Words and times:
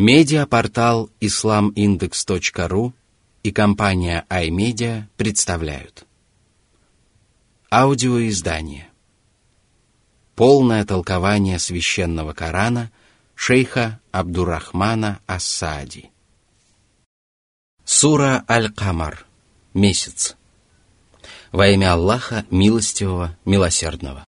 Медиапортал 0.00 1.10
islamindex.ru 1.20 2.92
и 3.42 3.50
компания 3.50 4.24
iMedia 4.30 5.08
представляют. 5.16 6.06
Аудиоиздание. 7.68 8.90
Полное 10.36 10.84
толкование 10.84 11.58
священного 11.58 12.32
Корана 12.32 12.92
шейха 13.34 13.98
Абдурахмана 14.12 15.18
Ассади. 15.26 16.12
Сура 17.84 18.44
Аль-Камар. 18.48 19.26
Месяц. 19.74 20.36
Во 21.50 21.66
имя 21.66 21.94
Аллаха, 21.94 22.46
милостивого, 22.52 23.36
милосердного. 23.44 24.24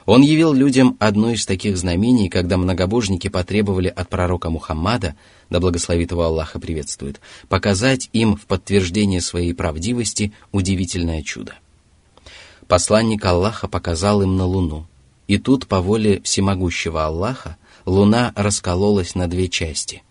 Он 0.07 0.23
явил 0.23 0.53
людям 0.53 0.97
одно 0.99 1.31
из 1.31 1.45
таких 1.47 1.77
знамений, 1.77 2.29
когда 2.29 2.57
многобожники 2.57 3.29
потребовали 3.29 3.89
от 3.89 4.09
пророка 4.09 4.51
Мухаммада, 4.51 5.15
да 5.51 5.61
благословит 5.61 6.11
его 6.11 6.23
Аллаха 6.23 6.59
приветствует, 6.59 7.21
показать 7.49 8.09
им 8.13 8.37
в 8.37 8.47
подтверждение 8.47 9.21
своей 9.21 9.53
правдивости 9.55 10.33
удивительное 10.53 11.23
чудо. 11.23 11.55
Посланник 12.67 13.25
Аллаха 13.25 13.69
показал 13.69 14.23
им 14.23 14.37
на 14.37 14.47
Луну, 14.47 14.87
и 15.27 15.39
тут 15.39 15.67
по 15.67 15.81
воле 15.81 16.21
всемогущего 16.23 17.05
Аллаха 17.05 17.57
Луна 17.85 18.33
раскололась 18.37 19.15
на 19.15 19.27
две 19.27 19.49
части. 19.49 20.03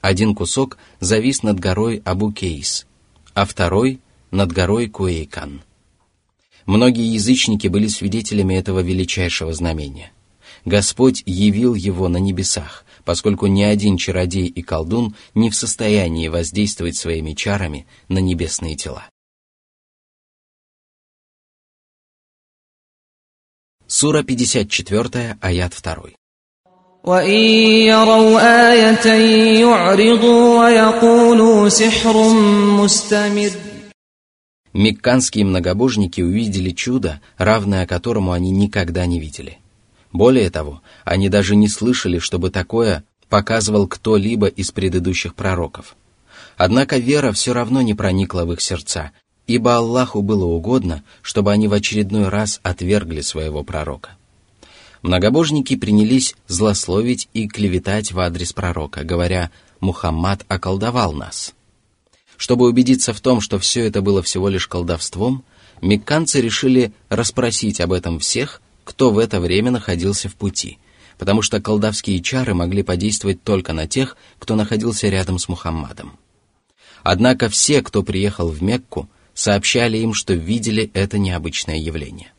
Один 0.00 0.34
кусок 0.34 0.78
завис 1.00 1.42
над 1.42 1.58
горой 1.58 2.00
Абу-Кейс, 2.04 2.86
а 3.34 3.44
второй— 3.44 4.00
над 4.30 4.52
горой 4.52 4.88
Куэйкан. 4.88 5.62
Многие 6.65 7.13
язычники 7.13 7.67
были 7.67 7.87
свидетелями 7.87 8.55
этого 8.55 8.79
величайшего 8.79 9.53
знамения. 9.53 10.11
Господь 10.65 11.23
явил 11.25 11.73
его 11.73 12.07
на 12.07 12.17
небесах, 12.17 12.85
поскольку 13.03 13.47
ни 13.47 13.63
один 13.63 13.97
чародей 13.97 14.47
и 14.47 14.61
колдун 14.61 15.15
не 15.33 15.49
в 15.49 15.55
состоянии 15.55 16.27
воздействовать 16.27 16.97
своими 16.97 17.33
чарами 17.33 17.87
на 18.09 18.19
небесные 18.19 18.75
тела. 18.75 19.09
Сура 23.87 24.23
54, 24.23 25.37
аят 25.41 25.73
2. 25.83 26.11
وإن 27.03 27.89
Мекканские 34.76 35.46
многобожники 35.46 36.20
увидели 36.20 36.68
чудо, 36.68 37.22
равное 37.38 37.86
которому 37.86 38.32
они 38.32 38.50
никогда 38.50 39.06
не 39.06 39.18
видели. 39.18 39.56
Более 40.12 40.50
того, 40.50 40.82
они 41.02 41.30
даже 41.30 41.56
не 41.56 41.66
слышали, 41.66 42.18
чтобы 42.18 42.50
такое 42.50 43.02
показывал 43.30 43.86
кто-либо 43.86 44.48
из 44.48 44.72
предыдущих 44.72 45.34
пророков. 45.34 45.96
Однако 46.58 46.98
вера 46.98 47.32
все 47.32 47.54
равно 47.54 47.80
не 47.80 47.94
проникла 47.94 48.44
в 48.44 48.52
их 48.52 48.60
сердца, 48.60 49.12
ибо 49.46 49.76
Аллаху 49.76 50.20
было 50.20 50.44
угодно, 50.44 51.02
чтобы 51.22 51.52
они 51.52 51.68
в 51.68 51.72
очередной 51.72 52.28
раз 52.28 52.60
отвергли 52.62 53.22
своего 53.22 53.64
пророка. 53.64 54.10
Многобожники 55.00 55.74
принялись 55.76 56.34
злословить 56.48 57.30
и 57.32 57.48
клеветать 57.48 58.12
в 58.12 58.20
адрес 58.20 58.52
пророка, 58.52 59.04
говоря 59.04 59.50
«Мухаммад 59.80 60.44
околдовал 60.48 61.14
нас». 61.14 61.54
Чтобы 62.36 62.66
убедиться 62.66 63.12
в 63.12 63.20
том, 63.20 63.40
что 63.40 63.58
все 63.58 63.84
это 63.86 64.02
было 64.02 64.22
всего 64.22 64.48
лишь 64.48 64.68
колдовством, 64.68 65.44
мекканцы 65.80 66.40
решили 66.40 66.92
расспросить 67.08 67.80
об 67.80 67.92
этом 67.92 68.18
всех, 68.18 68.60
кто 68.84 69.10
в 69.10 69.18
это 69.18 69.40
время 69.40 69.70
находился 69.70 70.28
в 70.28 70.34
пути, 70.34 70.78
потому 71.18 71.42
что 71.42 71.60
колдовские 71.60 72.22
чары 72.22 72.54
могли 72.54 72.82
подействовать 72.82 73.42
только 73.42 73.72
на 73.72 73.86
тех, 73.86 74.16
кто 74.38 74.54
находился 74.54 75.08
рядом 75.08 75.38
с 75.38 75.48
Мухаммадом. 75.48 76.18
Однако 77.02 77.48
все, 77.48 77.82
кто 77.82 78.02
приехал 78.02 78.48
в 78.48 78.62
Мекку, 78.62 79.08
сообщали 79.32 79.98
им, 79.98 80.12
что 80.12 80.34
видели 80.34 80.90
это 80.92 81.18
необычное 81.18 81.76
явление. 81.76 82.32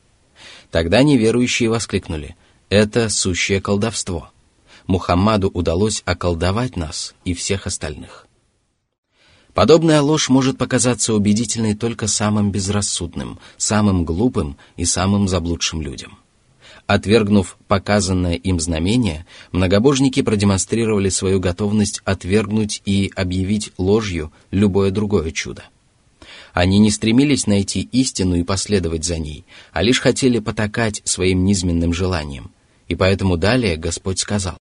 Тогда 0.72 1.04
неверующие 1.04 1.70
воскликнули 1.70 2.36
«Это 2.70 3.10
сущее 3.10 3.62
колдовство». 3.62 4.30
Мухаммаду 4.86 5.50
удалось 5.50 6.02
околдовать 6.06 6.76
нас 6.76 7.14
и 7.26 7.34
всех 7.34 7.68
остальных. 7.68 8.27
Подобная 9.58 10.04
ложь 10.04 10.30
может 10.30 10.60
показаться 10.60 11.16
убедительной 11.16 11.74
только 11.74 12.06
самым 12.06 12.52
безрассудным, 12.52 13.40
самым 13.58 14.06
глупым 14.06 14.56
и 14.76 14.86
самым 14.86 15.28
заблудшим 15.28 15.82
людям. 15.82 16.20
Отвергнув 16.86 17.58
показанное 17.68 18.36
им 18.36 18.60
знамение, 18.60 19.26
многобожники 19.52 20.22
продемонстрировали 20.22 21.10
свою 21.10 21.40
готовность 21.40 22.04
отвергнуть 22.06 22.84
и 22.86 23.12
объявить 23.16 23.72
ложью 23.80 24.32
любое 24.52 24.92
другое 24.92 25.32
чудо. 25.32 25.64
Они 26.54 26.78
не 26.78 26.92
стремились 26.92 27.48
найти 27.48 27.82
истину 27.92 28.36
и 28.36 28.44
последовать 28.44 29.06
за 29.06 29.18
ней, 29.18 29.44
а 29.74 29.82
лишь 29.82 30.02
хотели 30.02 30.38
потакать 30.38 31.02
своим 31.04 31.46
низменным 31.46 31.96
желаниям. 31.96 32.52
И 32.90 32.94
поэтому 32.94 33.38
далее 33.38 33.76
Господь 33.76 34.20
сказал, 34.20 34.60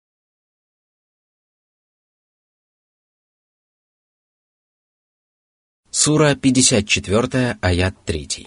Сура 5.98 6.34
54, 6.34 7.58
аят 7.60 7.94
3. 8.04 8.46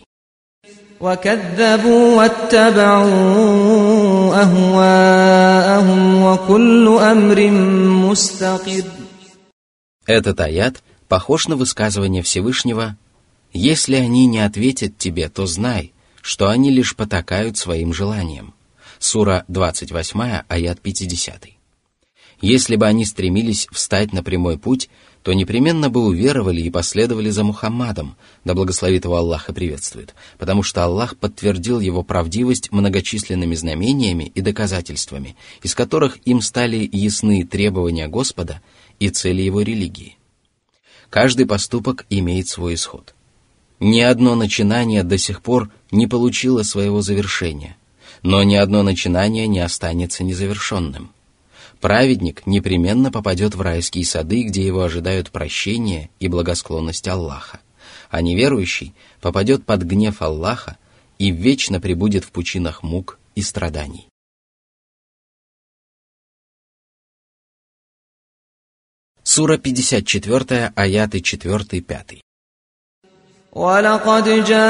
وكذبوا 0.99 2.17
واتبعوا 2.17 3.07
أهواءهم 4.41 6.23
وكل 6.23 6.87
أمر 6.87 7.51
مستقر 8.09 8.83
Этот 10.05 10.39
аят 10.39 10.83
похож 11.07 11.47
на 11.47 11.55
высказывание 11.55 12.23
Всевышнего 12.23 12.97
«Если 13.53 13.95
они 13.95 14.25
не 14.25 14.39
ответят 14.39 14.97
тебе, 14.97 15.29
то 15.29 15.45
знай, 15.45 15.93
что 16.21 16.47
они 16.49 16.71
лишь 16.71 16.95
потакают 16.95 17.57
своим 17.57 17.93
желаниям». 17.93 18.53
Сура 18.99 19.45
28, 19.47 20.43
аят 20.47 20.81
50. 20.81 21.45
Если 22.41 22.75
бы 22.75 22.85
они 22.85 23.05
стремились 23.05 23.67
встать 23.71 24.13
на 24.13 24.23
прямой 24.23 24.57
путь, 24.57 24.89
то 25.22 25.32
непременно 25.32 25.88
бы 25.88 26.04
уверовали 26.04 26.60
и 26.60 26.70
последовали 26.70 27.30
за 27.30 27.44
Мухаммадом, 27.44 28.16
да 28.44 28.54
благословит 28.54 29.04
его 29.04 29.16
Аллах 29.16 29.48
и 29.48 29.52
приветствует, 29.52 30.14
потому 30.38 30.62
что 30.62 30.84
Аллах 30.84 31.16
подтвердил 31.16 31.80
его 31.80 32.02
правдивость 32.02 32.72
многочисленными 32.72 33.54
знамениями 33.54 34.32
и 34.34 34.40
доказательствами, 34.40 35.36
из 35.62 35.74
которых 35.74 36.18
им 36.24 36.40
стали 36.40 36.88
ясны 36.90 37.46
требования 37.46 38.08
Господа 38.08 38.60
и 38.98 39.10
цели 39.10 39.42
его 39.42 39.62
религии. 39.62 40.16
Каждый 41.08 41.46
поступок 41.46 42.04
имеет 42.10 42.48
свой 42.48 42.74
исход. 42.74 43.14
Ни 43.78 44.00
одно 44.00 44.34
начинание 44.34 45.02
до 45.02 45.18
сих 45.18 45.42
пор 45.42 45.70
не 45.90 46.06
получило 46.06 46.62
своего 46.62 47.00
завершения, 47.00 47.76
но 48.22 48.42
ни 48.42 48.54
одно 48.54 48.82
начинание 48.82 49.46
не 49.46 49.60
останется 49.60 50.24
незавершенным– 50.24 51.12
Праведник 51.81 52.45
непременно 52.45 53.11
попадет 53.11 53.55
в 53.55 53.61
райские 53.61 54.05
сады, 54.05 54.43
где 54.43 54.65
его 54.65 54.81
ожидают 54.81 55.31
прощение 55.31 56.09
и 56.19 56.27
благосклонность 56.27 57.07
Аллаха, 57.07 57.59
а 58.09 58.21
неверующий 58.21 58.93
попадет 59.21 59.65
под 59.65 59.83
гнев 59.83 60.21
Аллаха 60.21 60.77
и 61.19 61.31
вечно 61.31 61.79
пребудет 61.79 62.23
в 62.23 62.31
пучинах 62.31 62.83
мук 62.83 63.19
и 63.35 63.41
страданий. 63.41 64.07
Сура 69.23 69.57
54, 69.57 70.73
аяты 70.75 71.19
4-5. 71.19 72.21
ولقد 73.57 74.45
جاءهم 74.45 74.69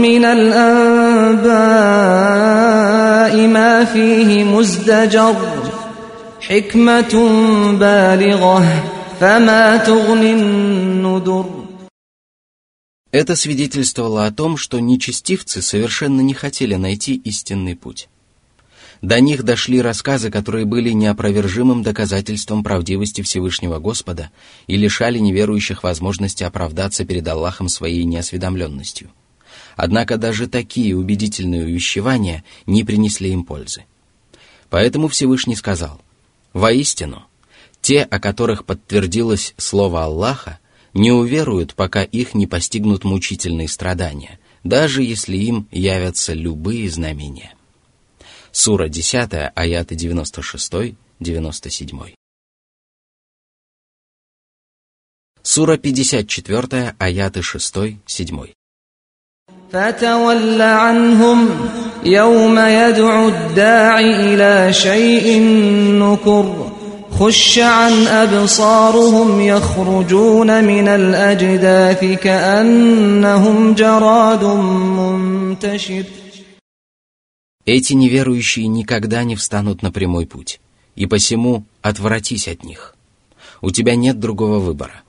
من 0.00 0.24
الأنباء 0.24 1.48
ما 3.46 3.84
فيه 3.84 4.44
مزدجر 4.44 5.36
حكمة 6.40 7.14
بالغة 7.80 8.84
فما 9.20 9.76
تغني 9.76 10.32
النذر 10.32 11.58
Это 13.10 13.36
свидетельствовало 13.36 14.26
о 14.26 14.30
том, 14.30 14.58
что 14.58 14.80
нечестивцы 14.80 15.62
совершенно 15.62 16.20
не 16.20 16.34
хотели 16.34 16.74
найти 16.74 17.14
истинный 17.14 17.74
путь. 17.74 18.08
До 19.00 19.18
них 19.20 19.44
дошли 19.44 19.80
рассказы, 19.80 20.30
которые 20.30 20.66
были 20.66 20.90
неопровержимым 20.90 21.82
доказательством 21.82 22.62
правдивости 22.62 23.22
Всевышнего 23.22 23.78
Господа 23.78 24.30
и 24.66 24.76
лишали 24.76 25.18
неверующих 25.18 25.84
возможности 25.84 26.44
оправдаться 26.44 27.04
перед 27.04 27.26
Аллахом 27.26 27.68
своей 27.68 28.04
неосведомленностью. 28.04 29.10
Однако 29.75 30.17
даже 30.17 30.47
такие 30.47 30.95
убедительные 30.95 31.63
увещевания 31.63 32.43
не 32.65 32.83
принесли 32.83 33.31
им 33.31 33.43
пользы. 33.43 33.85
Поэтому 34.69 35.07
Всевышний 35.07 35.55
сказал, 35.55 36.01
«Воистину, 36.53 37.25
те, 37.81 38.03
о 38.03 38.19
которых 38.19 38.65
подтвердилось 38.65 39.53
слово 39.57 40.03
Аллаха, 40.03 40.59
не 40.93 41.11
уверуют, 41.11 41.75
пока 41.75 42.03
их 42.03 42.33
не 42.33 42.47
постигнут 42.47 43.03
мучительные 43.03 43.67
страдания, 43.67 44.39
даже 44.63 45.03
если 45.03 45.37
им 45.37 45.67
явятся 45.71 46.33
любые 46.33 46.89
знамения». 46.89 47.53
Сура 48.51 48.87
10, 48.87 49.51
аяты 49.55 49.95
96-97. 49.95 52.13
Сура 55.41 55.77
54, 55.77 56.95
аяты 56.99 57.39
6-7. 57.41 58.53
فتول 59.72 60.62
عنهم 60.62 61.48
يوم 62.04 62.58
يدعو 62.58 63.28
الداع 63.28 64.00
إلى 64.00 64.72
شيء 64.72 65.42
نكر 66.00 66.70
خش 67.18 67.58
عن 67.58 67.92
أبصارهم 68.06 69.40
يخرجون 69.40 70.64
من 70.64 70.88
الأجداث 70.88 72.04
كأنهم 72.04 73.74
جراد 73.74 74.44
منتشر 74.44 76.04
Эти 77.66 77.92
неверующие 77.92 78.66
никогда 78.66 79.24
не 79.24 79.36
встанут 79.36 79.82
на 79.82 79.92
прямой 79.92 80.24
путь, 80.24 80.58
и 80.96 81.04
посему 81.04 81.64
отвратись 81.82 82.48
от 82.48 82.64
них. 82.64 82.94
У 83.60 83.70
тебя 83.70 83.94
нет 83.94 84.18
другого 84.18 84.58
выбора. 84.58 85.01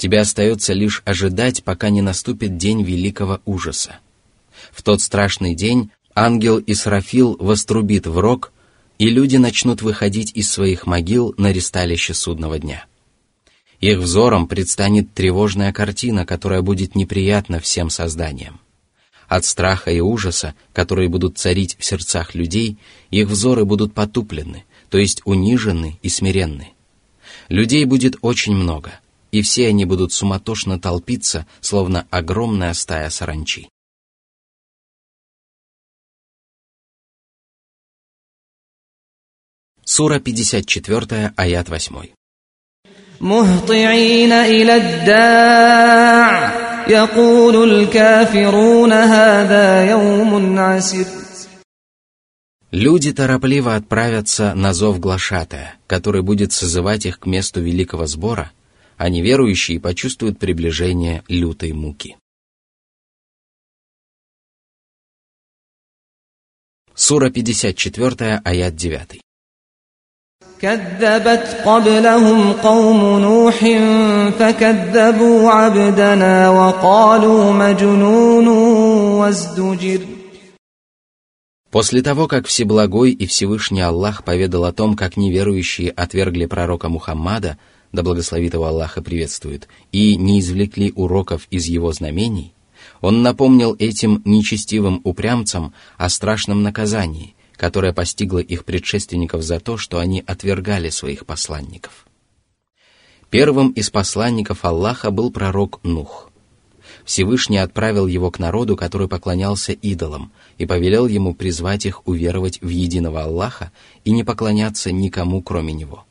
Тебе 0.00 0.20
остается 0.20 0.72
лишь 0.72 1.02
ожидать, 1.04 1.62
пока 1.62 1.90
не 1.90 2.00
наступит 2.00 2.56
день 2.56 2.82
великого 2.82 3.42
ужаса. 3.44 3.98
В 4.72 4.82
тот 4.82 5.02
страшный 5.02 5.54
день 5.54 5.90
ангел 6.14 6.58
Исрафил 6.66 7.36
вострубит 7.38 8.06
в 8.06 8.18
рог, 8.18 8.50
и 8.96 9.10
люди 9.10 9.36
начнут 9.36 9.82
выходить 9.82 10.32
из 10.34 10.50
своих 10.50 10.86
могил 10.86 11.34
на 11.36 11.52
ресталище 11.52 12.14
судного 12.14 12.58
дня. 12.58 12.86
Их 13.80 13.98
взором 13.98 14.48
предстанет 14.48 15.12
тревожная 15.12 15.70
картина, 15.70 16.24
которая 16.24 16.62
будет 16.62 16.94
неприятна 16.94 17.60
всем 17.60 17.90
созданиям. 17.90 18.58
От 19.28 19.44
страха 19.44 19.90
и 19.90 20.00
ужаса, 20.00 20.54
которые 20.72 21.10
будут 21.10 21.36
царить 21.36 21.76
в 21.78 21.84
сердцах 21.84 22.34
людей, 22.34 22.78
их 23.10 23.28
взоры 23.28 23.66
будут 23.66 23.92
потуплены, 23.92 24.64
то 24.88 24.96
есть 24.96 25.20
унижены 25.26 25.98
и 26.00 26.08
смиренны. 26.08 26.70
Людей 27.50 27.84
будет 27.84 28.16
очень 28.22 28.54
много, 28.54 28.92
и 29.31 29.41
все 29.41 29.67
они 29.67 29.85
будут 29.85 30.13
суматошно 30.13 30.79
толпиться, 30.79 31.45
словно 31.61 32.07
огромная 32.09 32.73
стая 32.73 33.09
саранчи. 33.09 33.69
Сура 39.83 40.19
54, 40.19 41.33
аят 41.35 41.69
8. 41.69 42.15
مهطعين 43.21 44.31
إلى 44.31 44.75
الداع 44.75 46.53
يقول 46.89 47.71
الكافرون 47.71 48.93
هذا 48.93 49.89
يوم 49.89 50.59
عسر 50.59 51.05
Люди 52.71 53.13
торопливо 53.13 53.75
отправятся 53.75 54.53
на 54.53 54.73
зов 54.73 54.99
глашатая, 54.99 55.75
который 55.87 56.21
будет 56.21 56.51
созывать 56.51 57.05
их 57.05 57.19
к 57.19 57.25
месту 57.25 57.61
великого 57.61 58.05
сбора, 58.05 58.51
а 58.99 59.09
неверующие 59.09 59.79
почувствуют 59.79 60.39
приближение 60.39 61.23
лютой 61.27 61.73
муки. 61.73 62.17
Сура 66.93 67.29
54, 67.29 68.41
аят 68.43 68.75
9. 68.75 69.19
كذبت 70.61 71.61
قبلهم 71.65 72.51
قوم 72.53 73.19
نوح 73.19 73.57
فكذبوا 74.39 75.51
عبدنا 75.51 76.49
وقالوا 76.49 77.51
مجنون 77.51 78.47
وازدجر 79.19 80.01
После 81.71 82.01
того, 82.01 82.27
как 82.29 82.47
Всеблагой 82.47 83.11
и 83.11 83.25
Всевышний 83.25 83.81
Аллах 83.81 84.23
поведал 84.23 84.63
о 84.63 84.71
том, 84.71 84.95
как 84.95 85.17
неверующие 85.17 85.91
отвергли 85.91 86.45
пророка 86.45 86.87
Мухаммада, 86.87 87.57
да 87.92 88.02
благословит 88.02 88.54
его 88.54 88.88
приветствует, 89.04 89.68
и 89.92 90.16
не 90.16 90.40
извлекли 90.40 90.92
уроков 90.94 91.46
из 91.50 91.66
его 91.66 91.92
знамений, 91.92 92.52
он 93.00 93.22
напомнил 93.22 93.76
этим 93.78 94.22
нечестивым 94.24 95.00
упрямцам 95.04 95.72
о 95.96 96.08
страшном 96.08 96.62
наказании, 96.62 97.34
которая 97.56 97.92
постигла 97.92 98.38
их 98.38 98.64
предшественников 98.64 99.42
за 99.42 99.60
то, 99.60 99.76
что 99.76 99.98
они 99.98 100.22
отвергали 100.26 100.90
своих 100.90 101.26
посланников. 101.26 102.06
Первым 103.30 103.70
из 103.70 103.90
посланников 103.90 104.64
Аллаха 104.64 105.10
был 105.10 105.30
пророк 105.30 105.80
Нух. 105.84 106.30
Всевышний 107.04 107.58
отправил 107.58 108.06
его 108.06 108.30
к 108.30 108.38
народу, 108.38 108.76
который 108.76 109.08
поклонялся 109.08 109.72
идолам, 109.72 110.32
и 110.58 110.66
повелел 110.66 111.06
ему 111.06 111.34
призвать 111.34 111.86
их 111.86 112.06
уверовать 112.06 112.60
в 112.60 112.68
единого 112.68 113.22
Аллаха 113.22 113.72
и 114.04 114.10
не 114.10 114.24
поклоняться 114.24 114.92
никому, 114.92 115.42
кроме 115.42 115.72
него. 115.72 116.04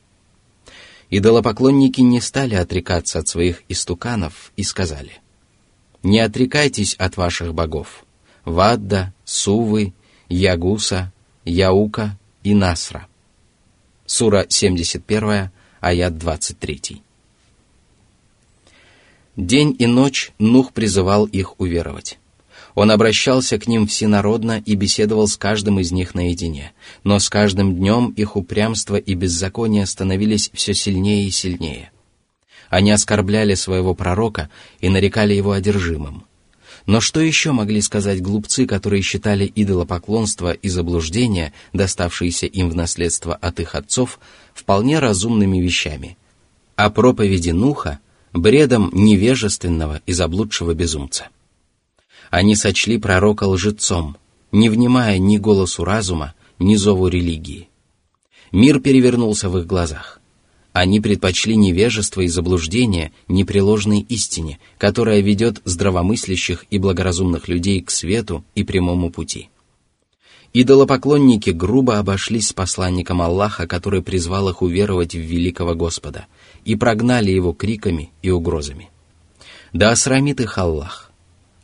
Идолопоклонники 1.10 2.00
не 2.00 2.20
стали 2.20 2.54
отрекаться 2.54 3.18
от 3.18 3.26
своих 3.26 3.62
истуканов 3.68 4.52
и 4.56 4.62
сказали, 4.62 5.20
«Не 6.02 6.20
отрекайтесь 6.20 6.94
от 6.94 7.16
ваших 7.16 7.52
богов, 7.52 8.04
Вадда, 8.44 9.12
Сувы, 9.24 9.92
Ягуса, 10.28 11.12
Яука 11.44 12.18
и 12.44 12.54
Насра. 12.54 13.08
Сура 14.06 14.46
71, 14.48 15.50
аят 15.80 16.16
23. 16.16 17.02
День 19.36 19.76
и 19.78 19.86
ночь 19.86 20.32
Нух 20.38 20.72
призывал 20.72 21.26
их 21.26 21.58
уверовать. 21.60 22.18
Он 22.74 22.90
обращался 22.90 23.58
к 23.58 23.66
ним 23.66 23.86
всенародно 23.86 24.62
и 24.64 24.74
беседовал 24.74 25.26
с 25.26 25.36
каждым 25.36 25.80
из 25.80 25.92
них 25.92 26.14
наедине, 26.14 26.72
но 27.02 27.18
с 27.18 27.28
каждым 27.28 27.74
днем 27.74 28.10
их 28.10 28.36
упрямство 28.36 28.96
и 28.96 29.14
беззаконие 29.14 29.86
становились 29.86 30.50
все 30.52 30.74
сильнее 30.74 31.26
и 31.26 31.30
сильнее. 31.30 31.90
Они 32.68 32.92
оскорбляли 32.92 33.54
своего 33.54 33.94
пророка 33.94 34.48
и 34.80 34.88
нарекали 34.88 35.34
его 35.34 35.52
одержимым. 35.52 36.24
Но 36.86 37.00
что 37.00 37.20
еще 37.20 37.52
могли 37.52 37.80
сказать 37.82 38.22
глупцы, 38.22 38.66
которые 38.66 39.02
считали 39.02 39.50
идолопоклонство 39.54 40.52
и 40.52 40.68
заблуждение, 40.68 41.52
доставшиеся 41.72 42.46
им 42.46 42.70
в 42.70 42.76
наследство 42.76 43.34
от 43.34 43.60
их 43.60 43.74
отцов, 43.74 44.20
вполне 44.54 44.98
разумными 44.98 45.58
вещами, 45.58 46.16
а 46.76 46.90
проповеди 46.90 47.50
Нуха– 47.50 47.98
бредом 48.32 48.90
невежественного 48.94 50.00
и 50.06 50.12
заблудшего 50.12 50.72
безумца? 50.72 51.28
Они 52.30 52.54
сочли 52.54 52.96
пророка 52.96 53.44
лжецом, 53.44 54.16
не 54.52 54.68
внимая 54.68 55.18
ни 55.18 55.36
голосу 55.36 55.84
разума, 55.84 56.34
ни 56.60 56.76
зову 56.76 57.08
религии. 57.08 57.68
Мир 58.52 58.80
перевернулся 58.80 59.48
в 59.48 59.58
их 59.58 59.66
глазах. 59.66 60.20
Они 60.72 61.00
предпочли 61.00 61.56
невежество 61.56 62.20
и 62.20 62.28
заблуждение 62.28 63.12
непреложной 63.26 64.00
истине, 64.08 64.60
которая 64.78 65.20
ведет 65.20 65.60
здравомыслящих 65.64 66.64
и 66.70 66.78
благоразумных 66.78 67.48
людей 67.48 67.80
к 67.80 67.90
свету 67.90 68.44
и 68.54 68.62
прямому 68.62 69.10
пути. 69.10 69.50
Идолопоклонники 70.52 71.50
грубо 71.50 71.98
обошлись 71.98 72.48
с 72.48 72.52
посланником 72.52 73.22
Аллаха, 73.22 73.66
который 73.66 74.02
призвал 74.02 74.48
их 74.48 74.62
уверовать 74.62 75.14
в 75.14 75.20
великого 75.20 75.74
Господа, 75.74 76.26
и 76.64 76.76
прогнали 76.76 77.30
его 77.30 77.52
криками 77.52 78.10
и 78.22 78.30
угрозами. 78.30 78.90
Да 79.72 79.90
осрамит 79.90 80.40
их 80.40 80.56
Аллах. 80.58 81.09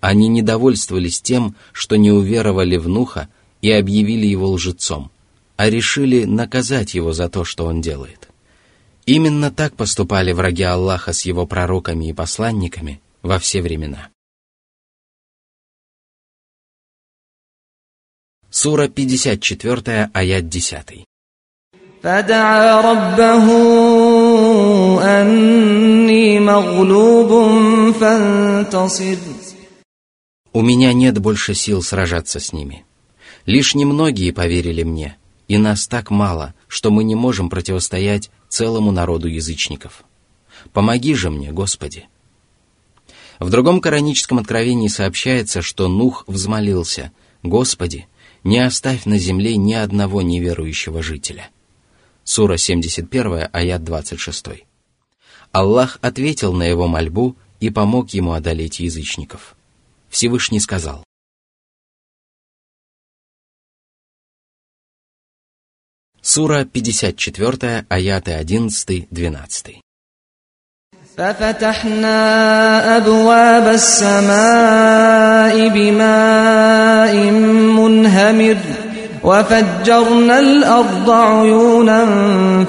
Они 0.06 0.28
недовольствовались 0.28 1.22
тем, 1.22 1.56
что 1.72 1.96
не 1.96 2.12
уверовали 2.12 2.78
в 2.78 2.88
Нуха 2.88 3.30
и 3.62 3.72
объявили 3.72 4.26
его 4.26 4.50
лжецом, 4.50 5.12
а 5.58 5.70
решили 5.70 6.26
наказать 6.26 6.96
его 6.96 7.14
за 7.14 7.30
то, 7.30 7.44
что 7.44 7.66
он 7.66 7.82
делает. 7.82 8.30
Именно 9.06 9.52
так 9.52 9.76
поступали 9.76 10.32
враги 10.32 10.64
Аллаха 10.64 11.14
с 11.14 11.22
его 11.22 11.46
пророками 11.46 12.10
и 12.10 12.14
посланниками 12.14 13.02
во 13.22 13.38
все 13.40 13.62
времена. 13.62 14.10
Сура 18.50 18.88
54, 18.90 20.10
аят 20.14 20.50
10. 20.50 21.06
فدعا 22.04 22.82
ربه 22.82 23.46
أني 25.22 26.40
مغلوب 26.40 27.32
فانتصر 27.92 29.18
у 30.57 30.63
меня 30.63 30.95
нет 30.95 31.19
больше 31.19 31.53
сил 31.53 31.83
сражаться 31.83 32.41
с 32.41 32.51
ними. 32.55 32.87
Лишь 33.45 33.75
немногие 33.75 34.33
поверили 34.33 34.85
мне, 34.85 35.19
и 35.49 35.59
нас 35.59 35.87
так 35.87 36.11
мало, 36.11 36.55
что 36.67 36.91
мы 36.91 37.05
не 37.05 37.15
можем 37.15 37.51
противостоять 37.51 38.31
целому 38.49 38.91
народу 38.91 39.29
язычников. 39.29 40.03
Помоги 40.73 41.13
же 41.13 41.29
мне, 41.29 41.53
Господи!» 41.53 42.09
В 43.39 43.51
другом 43.51 43.83
кораническом 43.83 44.39
откровении 44.39 44.89
сообщается, 44.89 45.61
что 45.61 45.89
Нух 45.89 46.25
взмолился 46.27 47.13
«Господи, 47.43 48.09
не 48.43 48.61
оставь 48.61 49.05
на 49.05 49.19
земле 49.19 49.59
ни 49.59 49.75
одного 49.75 50.23
неверующего 50.23 51.03
жителя». 51.03 51.51
Сура 52.25 52.57
71, 52.57 53.51
аят 53.53 53.85
26. 53.85 54.65
Аллах 55.53 55.99
ответил 56.01 56.55
на 56.55 56.63
его 56.63 56.89
мольбу 56.89 57.37
и 57.61 57.69
помог 57.69 58.15
ему 58.15 58.33
одолеть 58.33 58.81
язычников. 58.81 59.56
Всевышний 60.16 60.60
сказал, 60.60 61.04
Сура 66.22 66.66
54, 66.66 67.86
аяты 67.90 68.32
11-12. 68.32 69.82
ففتحنا 71.18 72.18
أبواب 72.98 73.68
السماء 73.68 75.56
بماء 75.70 77.16
منهمر 77.80 78.58
وفجرنا 79.24 80.40
الأرض 80.40 81.10
عيونا 81.10 82.06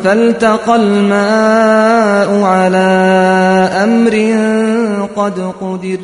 فالتقى 0.04 0.76
الماء 0.76 2.42
على 2.42 2.88
أمر 3.84 4.14
قد 5.16 5.40
قدر 5.60 5.98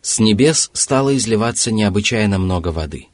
С 0.00 0.20
небес 0.20 0.70
стало 0.72 1.16
изливаться 1.16 1.72
необычайно 1.72 2.38
много 2.38 2.68
воды, 2.68 3.08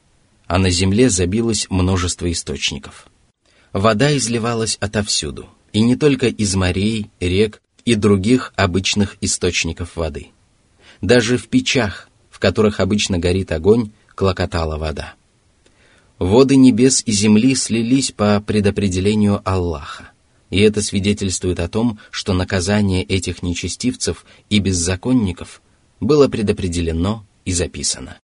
а 0.47 0.57
на 0.57 0.69
земле 0.69 1.09
забилось 1.09 1.67
множество 1.69 2.31
источников. 2.31 3.07
Вода 3.73 4.15
изливалась 4.15 4.77
отовсюду, 4.79 5.49
и 5.73 5.81
не 5.81 5.95
только 5.95 6.27
из 6.27 6.55
морей, 6.55 7.09
рек 7.19 7.61
и 7.83 7.95
других 7.95 8.53
обычных 8.55 9.17
источников 9.21 9.95
воды. 9.95 10.27
Даже 11.01 11.37
в 11.37 11.47
печах, 11.47 12.09
в 12.29 12.39
которых 12.39 12.79
обычно 12.79 13.17
горит 13.17 13.51
огонь, 13.51 13.91
клокотала 14.13 14.77
вода. 14.77 15.15
Воды 16.19 16.55
небес 16.55 17.03
и 17.05 17.11
земли 17.11 17.55
слились 17.55 18.11
по 18.11 18.39
предопределению 18.39 19.41
Аллаха. 19.43 20.11
И 20.49 20.59
это 20.61 20.81
свидетельствует 20.81 21.59
о 21.59 21.67
том, 21.67 21.99
что 22.11 22.33
наказание 22.33 23.03
этих 23.03 23.43
нечестивцев 23.43 24.25
и 24.49 24.59
беззаконников 24.59 25.61
было 26.00 26.28
предопределено 26.28 27.24
и 27.44 27.52
записано. 27.52 28.18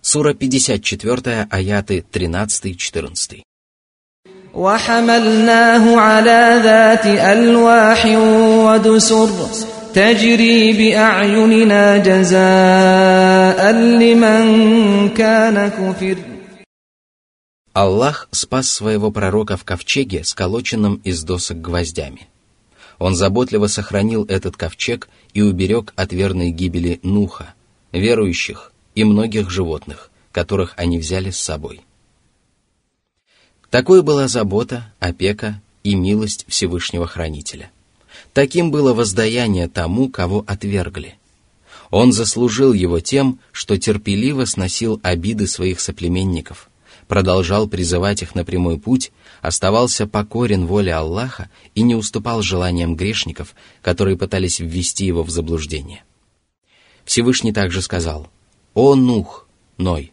Сура 0.00 0.34
54, 0.34 1.48
аяты 1.50 2.04
13-14. 2.10 3.42
وحملناه 4.54 5.96
على 5.96 6.60
ذات 6.64 7.06
ألواح 7.06 8.06
ودسر 8.66 9.30
تجري 9.94 10.72
بأعيننا 10.72 11.96
جزاء 11.98 13.72
لمن 13.72 15.08
كان 15.14 15.70
كفر 15.70 16.16
Аллах 17.72 18.28
спас 18.32 18.68
своего 18.68 19.12
пророка 19.12 19.56
в 19.56 19.64
ковчеге, 19.64 20.24
сколоченном 20.24 20.96
из 21.04 21.22
досок 21.22 21.60
гвоздями. 21.60 22.26
он 22.99 23.15
заботливо 23.15 23.67
сохранил 23.67 24.25
этот 24.25 24.55
ковчег 24.55 25.09
и 25.33 25.41
уберег 25.41 25.93
от 25.95 26.13
верной 26.13 26.51
гибели 26.51 26.99
Нуха, 27.03 27.53
верующих 27.91 28.71
и 28.95 29.03
многих 29.03 29.49
животных, 29.49 30.11
которых 30.31 30.73
они 30.77 30.97
взяли 30.97 31.29
с 31.29 31.37
собой. 31.37 31.81
Такой 33.69 34.01
была 34.01 34.27
забота, 34.27 34.93
опека 34.99 35.61
и 35.83 35.95
милость 35.95 36.45
Всевышнего 36.47 37.07
Хранителя. 37.07 37.71
Таким 38.33 38.71
было 38.71 38.93
воздаяние 38.93 39.67
тому, 39.67 40.09
кого 40.09 40.43
отвергли. 40.47 41.15
Он 41.91 42.11
заслужил 42.11 42.73
его 42.73 42.99
тем, 42.99 43.39
что 43.51 43.77
терпеливо 43.77 44.45
сносил 44.45 44.99
обиды 45.03 45.47
своих 45.47 45.79
соплеменников, 45.79 46.69
продолжал 47.07 47.67
призывать 47.67 48.21
их 48.21 48.33
на 48.35 48.43
прямой 48.43 48.79
путь, 48.79 49.11
оставался 49.47 50.07
покорен 50.07 50.65
воле 50.65 50.93
Аллаха 50.93 51.49
и 51.73 51.81
не 51.81 51.95
уступал 51.95 52.41
желаниям 52.41 52.95
грешников, 52.95 53.55
которые 53.81 54.17
пытались 54.17 54.59
ввести 54.59 55.05
его 55.05 55.23
в 55.23 55.29
заблуждение. 55.29 56.03
Всевышний 57.05 57.53
также 57.53 57.81
сказал, 57.81 58.27
«О 58.73 58.95
Нух, 58.95 59.47
Ной, 59.77 60.11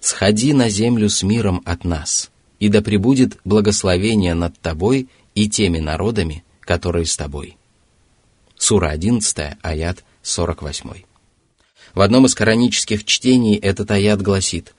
сходи 0.00 0.52
на 0.52 0.68
землю 0.68 1.08
с 1.08 1.22
миром 1.22 1.62
от 1.64 1.84
нас, 1.84 2.30
и 2.58 2.68
да 2.68 2.82
пребудет 2.82 3.38
благословение 3.44 4.34
над 4.34 4.58
тобой 4.58 5.08
и 5.34 5.48
теми 5.48 5.78
народами, 5.78 6.44
которые 6.60 7.06
с 7.06 7.16
тобой». 7.16 7.56
Сура 8.56 8.88
11, 8.88 9.58
аят 9.62 10.04
48. 10.22 10.90
В 11.94 12.00
одном 12.00 12.26
из 12.26 12.34
коранических 12.34 13.04
чтений 13.04 13.56
этот 13.56 13.90
аят 13.90 14.20
гласит 14.22 14.74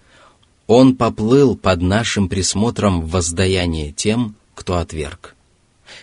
«Он 0.67 0.97
поплыл 0.97 1.57
под 1.57 1.83
нашим 1.83 2.29
присмотром 2.29 3.03
в 3.03 3.11
воздаяние 3.11 3.93
тем, 3.93 4.37
кто 4.55 4.79
отверг». 4.79 5.35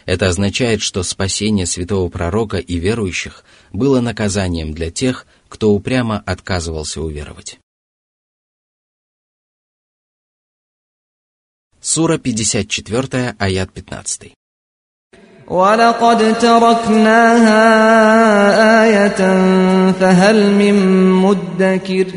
Это 0.05 0.27
означает, 0.27 0.81
что 0.81 1.03
спасение 1.03 1.65
святого 1.65 2.10
пророка 2.10 2.58
и 2.58 2.77
верующих 2.77 3.43
было 3.74 4.01
наказанием 4.01 4.74
для 4.74 4.91
тех, 4.91 5.25
кто 5.48 5.72
упрямо 5.72 6.22
отказывался 6.25 7.01
уверовать. 7.01 7.60
Сура 11.81 12.17
54, 12.17 13.36
аят 13.39 13.72
15. 13.72 14.34
ولقد 15.50 16.39
تركناها 16.39 17.63
آية 18.84 19.17
فهل 19.91 20.51
من 20.51 20.75
مدكر 21.12 22.08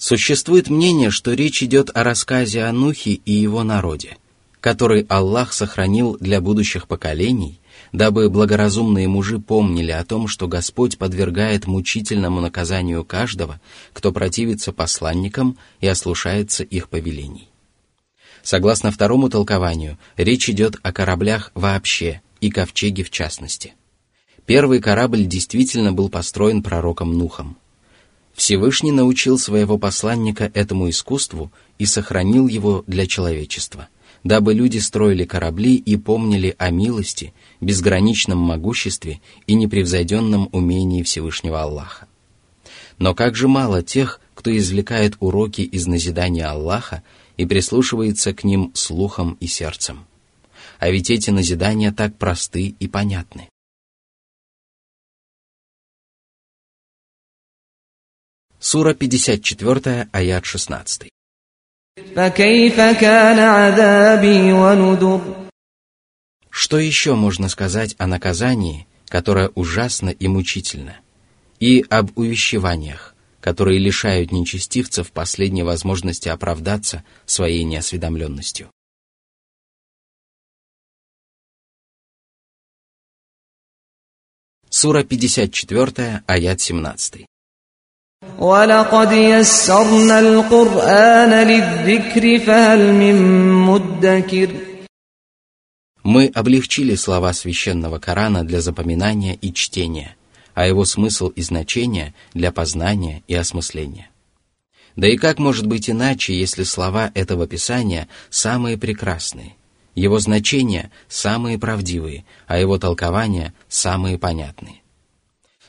Существует 0.00 0.70
мнение, 0.70 1.10
что 1.10 1.34
речь 1.34 1.62
идет 1.62 1.90
о 1.94 2.02
рассказе 2.02 2.64
о 2.64 2.72
Нухе 2.72 3.10
и 3.12 3.32
его 3.32 3.62
народе, 3.64 4.16
который 4.62 5.04
Аллах 5.10 5.52
сохранил 5.52 6.16
для 6.18 6.40
будущих 6.40 6.88
поколений, 6.88 7.60
дабы 7.92 8.30
благоразумные 8.30 9.08
мужи 9.08 9.38
помнили 9.38 9.90
о 9.90 10.02
том, 10.06 10.26
что 10.26 10.48
Господь 10.48 10.96
подвергает 10.96 11.66
мучительному 11.66 12.40
наказанию 12.40 13.04
каждого, 13.04 13.60
кто 13.92 14.10
противится 14.10 14.72
посланникам 14.72 15.58
и 15.82 15.86
ослушается 15.86 16.64
их 16.64 16.88
повелений. 16.88 17.50
Согласно 18.42 18.90
второму 18.92 19.28
толкованию, 19.28 19.98
речь 20.16 20.48
идет 20.48 20.76
о 20.82 20.94
кораблях 20.94 21.52
вообще 21.52 22.22
и 22.40 22.48
ковчеге 22.48 23.04
в 23.04 23.10
частности. 23.10 23.74
Первый 24.46 24.80
корабль 24.80 25.26
действительно 25.26 25.92
был 25.92 26.08
построен 26.08 26.62
пророком 26.62 27.18
Нухом. 27.18 27.58
Всевышний 28.40 28.90
научил 28.90 29.38
своего 29.38 29.76
посланника 29.76 30.50
этому 30.54 30.88
искусству 30.88 31.52
и 31.78 31.84
сохранил 31.84 32.48
его 32.48 32.84
для 32.86 33.06
человечества, 33.06 33.88
дабы 34.24 34.54
люди 34.54 34.78
строили 34.78 35.26
корабли 35.26 35.74
и 35.74 35.98
помнили 35.98 36.54
о 36.56 36.70
милости, 36.70 37.34
безграничном 37.60 38.38
могуществе 38.38 39.20
и 39.46 39.52
непревзойденном 39.52 40.48
умении 40.52 41.02
Всевышнего 41.02 41.60
Аллаха. 41.60 42.08
Но 42.98 43.14
как 43.14 43.36
же 43.36 43.46
мало 43.46 43.82
тех, 43.82 44.22
кто 44.34 44.56
извлекает 44.56 45.18
уроки 45.20 45.60
из 45.60 45.86
назидания 45.86 46.46
Аллаха 46.46 47.02
и 47.36 47.44
прислушивается 47.44 48.32
к 48.32 48.42
ним 48.42 48.70
слухом 48.72 49.36
и 49.40 49.46
сердцем. 49.46 50.06
А 50.78 50.88
ведь 50.88 51.10
эти 51.10 51.28
назидания 51.28 51.92
так 51.92 52.16
просты 52.16 52.74
и 52.80 52.88
понятны. 52.88 53.50
Сура 58.62 58.92
54, 58.92 60.10
аят 60.12 60.44
16. 60.44 61.08
Что 66.50 66.78
еще 66.78 67.14
можно 67.14 67.48
сказать 67.48 67.94
о 67.96 68.06
наказании, 68.06 68.86
которое 69.08 69.48
ужасно 69.54 70.10
и 70.10 70.28
мучительно, 70.28 71.00
и 71.58 71.86
об 71.88 72.18
увещеваниях, 72.18 73.14
которые 73.40 73.78
лишают 73.78 74.30
нечестивцев 74.30 75.10
последней 75.10 75.62
возможности 75.62 76.28
оправдаться 76.28 77.02
своей 77.24 77.64
неосведомленностью. 77.64 78.70
Сура 84.68 85.02
54, 85.02 86.24
аят 86.26 86.60
17. 86.60 87.29
ولقد 88.39 89.11
يسرنا 89.11 90.19
القرآن 90.19 91.47
للذكر 91.47 92.39
فهل 92.39 92.93
من 92.93 93.15
مدكر 93.51 94.49
Мы 96.03 96.27
облегчили 96.27 96.93
слова 96.95 97.33
священного 97.33 97.97
Корана 97.97 98.43
для 98.43 98.61
запоминания 98.61 99.33
и 99.33 99.51
чтения – 99.51 100.25
а 100.55 100.65
его 100.65 100.85
смысл 100.85 101.27
и 101.27 101.41
значение 101.41 102.15
для 102.33 102.51
познания 102.51 103.21
и 103.27 103.35
осмысления. 103.35 104.09
Да 104.95 105.07
и 105.07 105.17
как 105.17 105.37
может 105.37 105.67
быть 105.67 105.89
иначе, 105.89 106.39
если 106.39 106.63
слова 106.63 107.11
этого 107.13 107.45
Писания 107.45 108.07
самые 108.29 108.77
прекрасные, 108.77 109.57
его 109.93 110.19
значения 110.19 110.91
самые 111.09 111.59
правдивые, 111.59 112.23
а 112.47 112.57
его 112.57 112.79
толкования 112.79 113.53
самые 113.67 114.17
понятные? 114.17 114.78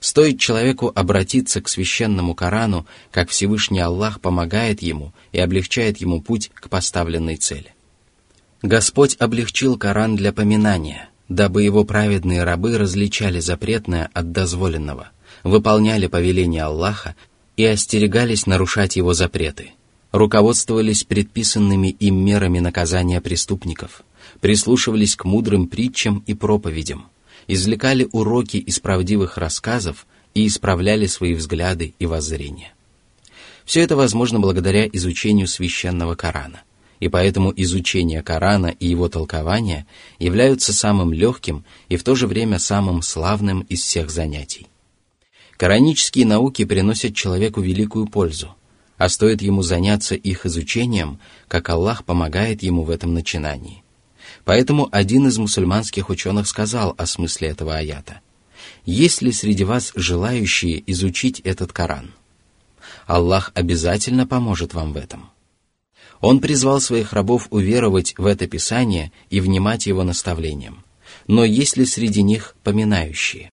Стоит 0.01 0.39
человеку 0.39 0.91
обратиться 0.95 1.61
к 1.61 1.69
священному 1.69 2.33
Корану, 2.33 2.87
как 3.11 3.29
Всевышний 3.29 3.79
Аллах 3.79 4.19
помогает 4.19 4.81
ему 4.81 5.13
и 5.31 5.39
облегчает 5.39 5.99
ему 5.99 6.21
путь 6.21 6.49
к 6.55 6.69
поставленной 6.69 7.37
цели. 7.37 7.75
Господь 8.63 9.15
облегчил 9.19 9.77
Коран 9.77 10.15
для 10.15 10.33
поминания, 10.33 11.09
дабы 11.29 11.61
его 11.61 11.85
праведные 11.85 12.43
рабы 12.43 12.79
различали 12.79 13.39
запретное 13.39 14.09
от 14.11 14.31
дозволенного, 14.31 15.11
выполняли 15.43 16.07
повеления 16.07 16.63
Аллаха 16.63 17.15
и 17.55 17.63
остерегались 17.63 18.47
нарушать 18.47 18.95
его 18.95 19.13
запреты, 19.13 19.73
руководствовались 20.11 21.03
предписанными 21.03 21.89
им 21.89 22.25
мерами 22.25 22.57
наказания 22.57 23.21
преступников, 23.21 24.01
прислушивались 24.39 25.15
к 25.15 25.25
мудрым 25.25 25.67
притчам 25.67 26.23
и 26.25 26.33
проповедям, 26.33 27.05
извлекали 27.53 28.07
уроки 28.13 28.55
из 28.55 28.79
правдивых 28.79 29.37
рассказов 29.37 30.07
и 30.33 30.47
исправляли 30.47 31.05
свои 31.05 31.33
взгляды 31.33 31.93
и 31.99 32.05
воззрения. 32.05 32.73
Все 33.65 33.81
это 33.81 33.97
возможно 33.97 34.39
благодаря 34.39 34.87
изучению 34.87 35.47
священного 35.47 36.15
Корана, 36.15 36.61
и 37.01 37.09
поэтому 37.09 37.51
изучение 37.53 38.23
Корана 38.23 38.67
и 38.67 38.87
его 38.87 39.09
толкования 39.09 39.85
являются 40.17 40.73
самым 40.73 41.11
легким 41.11 41.65
и 41.89 41.97
в 41.97 42.03
то 42.03 42.15
же 42.15 42.25
время 42.25 42.57
самым 42.57 43.01
славным 43.01 43.61
из 43.61 43.81
всех 43.81 44.11
занятий. 44.11 44.67
Коранические 45.57 46.25
науки 46.25 46.63
приносят 46.63 47.15
человеку 47.15 47.59
великую 47.59 48.07
пользу, 48.07 48.55
а 48.97 49.09
стоит 49.09 49.41
ему 49.41 49.61
заняться 49.61 50.15
их 50.15 50.45
изучением, 50.45 51.19
как 51.49 51.67
Аллах 51.69 52.05
помогает 52.05 52.63
ему 52.63 52.83
в 52.83 52.89
этом 52.89 53.13
начинании. 53.13 53.83
Поэтому 54.45 54.89
один 54.91 55.27
из 55.27 55.37
мусульманских 55.37 56.09
ученых 56.09 56.47
сказал 56.47 56.95
о 56.97 57.05
смысле 57.05 57.49
этого 57.49 57.75
аята. 57.75 58.21
«Есть 58.85 59.21
ли 59.21 59.31
среди 59.31 59.63
вас 59.63 59.91
желающие 59.95 60.83
изучить 60.91 61.39
этот 61.41 61.71
Коран? 61.73 62.13
Аллах 63.05 63.51
обязательно 63.53 64.25
поможет 64.25 64.73
вам 64.73 64.93
в 64.93 64.97
этом». 64.97 65.29
Он 66.19 66.39
призвал 66.39 66.79
своих 66.79 67.13
рабов 67.13 67.47
уверовать 67.49 68.13
в 68.17 68.25
это 68.25 68.47
Писание 68.47 69.11
и 69.29 69.39
внимать 69.39 69.87
его 69.87 70.03
наставлениям. 70.03 70.83
Но 71.27 71.43
есть 71.43 71.77
ли 71.77 71.85
среди 71.85 72.21
них 72.21 72.55
поминающие? 72.63 73.49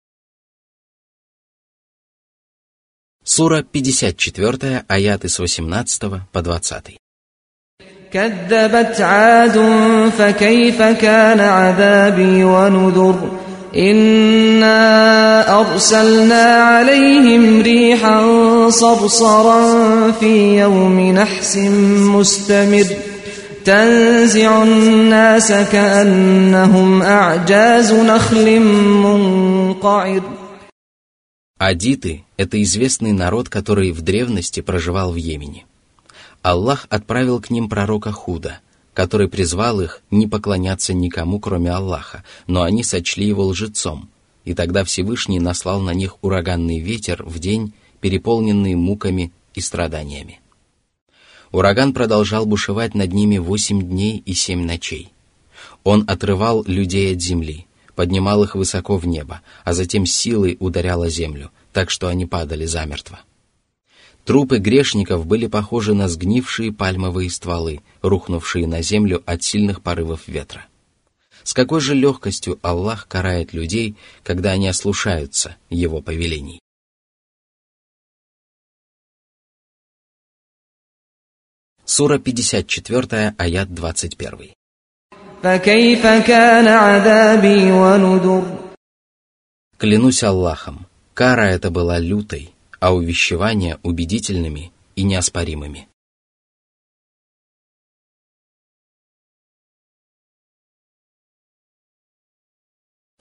Сура 3.24 3.62
54, 3.62 4.84
аяты 4.88 5.28
с 5.28 5.38
18 5.38 6.28
по 6.30 6.42
20. 6.42 7.01
كذبت 8.13 9.01
عاد 9.01 9.57
فكيف 10.17 10.81
كان 10.81 11.39
عذابي 11.39 12.43
ونذر 12.43 13.15
إنا 13.75 15.59
أرسلنا 15.59 16.43
عليهم 16.43 17.61
ريحا 17.61 18.19
صرصرا 18.69 20.11
في 20.11 20.59
يوم 20.59 20.99
نحس 20.99 21.57
مستمر 22.15 22.85
تنزع 23.65 24.63
الناس 24.63 25.51
كأنهم 25.51 27.01
أعجاز 27.01 27.93
نخل 27.93 28.59
منقعر 29.03 30.21
Адиты – 31.59 32.37
это 32.37 32.61
известный 32.61 33.13
народ, 33.13 33.49
который 33.49 33.91
в 33.91 34.01
древности 34.03 34.61
проживал 34.61 35.11
в 35.11 35.15
Йемене. 35.15 35.65
Аллах 36.42 36.86
отправил 36.90 37.40
к 37.40 37.50
ним 37.50 37.68
пророка 37.68 38.12
Худа, 38.12 38.60
который 38.94 39.28
призвал 39.28 39.80
их 39.80 40.02
не 40.10 40.26
поклоняться 40.26 40.92
никому, 40.92 41.40
кроме 41.40 41.70
Аллаха, 41.70 42.24
но 42.46 42.62
они 42.62 42.82
сочли 42.84 43.26
его 43.26 43.44
лжецом, 43.46 44.10
и 44.44 44.54
тогда 44.54 44.84
Всевышний 44.84 45.40
наслал 45.40 45.80
на 45.80 45.94
них 45.94 46.16
ураганный 46.22 46.80
ветер 46.80 47.22
в 47.24 47.38
день, 47.38 47.72
переполненный 48.00 48.74
муками 48.74 49.32
и 49.54 49.60
страданиями. 49.60 50.40
Ураган 51.52 51.92
продолжал 51.92 52.46
бушевать 52.46 52.94
над 52.94 53.12
ними 53.12 53.38
восемь 53.38 53.82
дней 53.82 54.22
и 54.24 54.34
семь 54.34 54.64
ночей. 54.64 55.12
Он 55.84 56.04
отрывал 56.08 56.64
людей 56.66 57.14
от 57.14 57.22
земли– 57.22 57.66
поднимал 57.94 58.42
их 58.44 58.54
высоко 58.54 58.96
в 58.96 59.06
небо, 59.06 59.42
а 59.64 59.72
затем 59.72 60.06
силой 60.06 60.56
ударял 60.60 61.02
о 61.02 61.08
землю, 61.08 61.50
так 61.72 61.90
что 61.90 62.08
они 62.08 62.26
падали 62.26 62.64
замертво. 62.64 63.20
Трупы 64.24 64.58
грешников 64.58 65.26
были 65.26 65.48
похожи 65.48 65.94
на 65.94 66.08
сгнившие 66.08 66.72
пальмовые 66.72 67.28
стволы, 67.28 67.80
рухнувшие 68.02 68.66
на 68.66 68.80
землю 68.80 69.22
от 69.26 69.42
сильных 69.42 69.82
порывов 69.82 70.28
ветра. 70.28 70.66
С 71.42 71.54
какой 71.54 71.80
же 71.80 71.94
легкостью 71.94 72.58
Аллах 72.62 73.08
карает 73.08 73.52
людей, 73.52 73.96
когда 74.22 74.52
они 74.52 74.68
ослушаются 74.68 75.56
Его 75.70 76.00
повелений. 76.00 76.60
Сура 81.84 82.18
54, 82.18 83.34
аят 83.36 83.74
21. 83.74 84.54
Клянусь 89.78 90.22
Аллахом, 90.22 90.86
кара 91.12 91.42
эта 91.48 91.70
была 91.72 91.98
лютой, 91.98 92.54
а 92.81 92.93
увещевания 92.93 93.79
убедительными 93.83 94.71
и 94.95 95.03
неоспоримыми. 95.03 95.87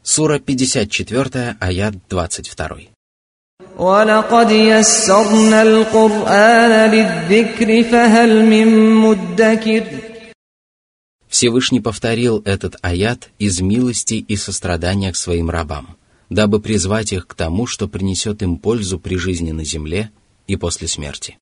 Сура 0.03 0.39
54, 0.39 1.57
аят 1.61 1.95
22. 2.09 2.97
ولقد 3.77 4.51
يسرنا 4.51 5.63
القرآن 5.63 6.91
للذكر 6.91 7.83
فهل 7.83 8.45
من 8.45 8.95
مدكر 8.95 9.85
Всевышний 11.29 11.81
повторил 11.81 12.41
этот 12.47 12.77
аят 12.81 13.29
из 13.39 13.61
милости 13.61 14.15
и 14.15 14.37
сострадания 14.37 15.13
к 15.13 15.17
своим 15.17 15.51
рабам, 15.51 15.97
дабы 16.32 16.62
призвать 16.62 17.12
их 17.12 17.28
к 17.28 17.34
тому, 17.36 17.68
что 17.68 17.90
принесет 17.90 18.42
им 18.42 18.58
пользу 18.58 18.98
при 18.98 19.18
жизни 19.18 19.52
на 19.52 19.66
земле 19.66 20.12
и 20.48 20.56
после 20.56 20.88
смерти. 20.88 21.38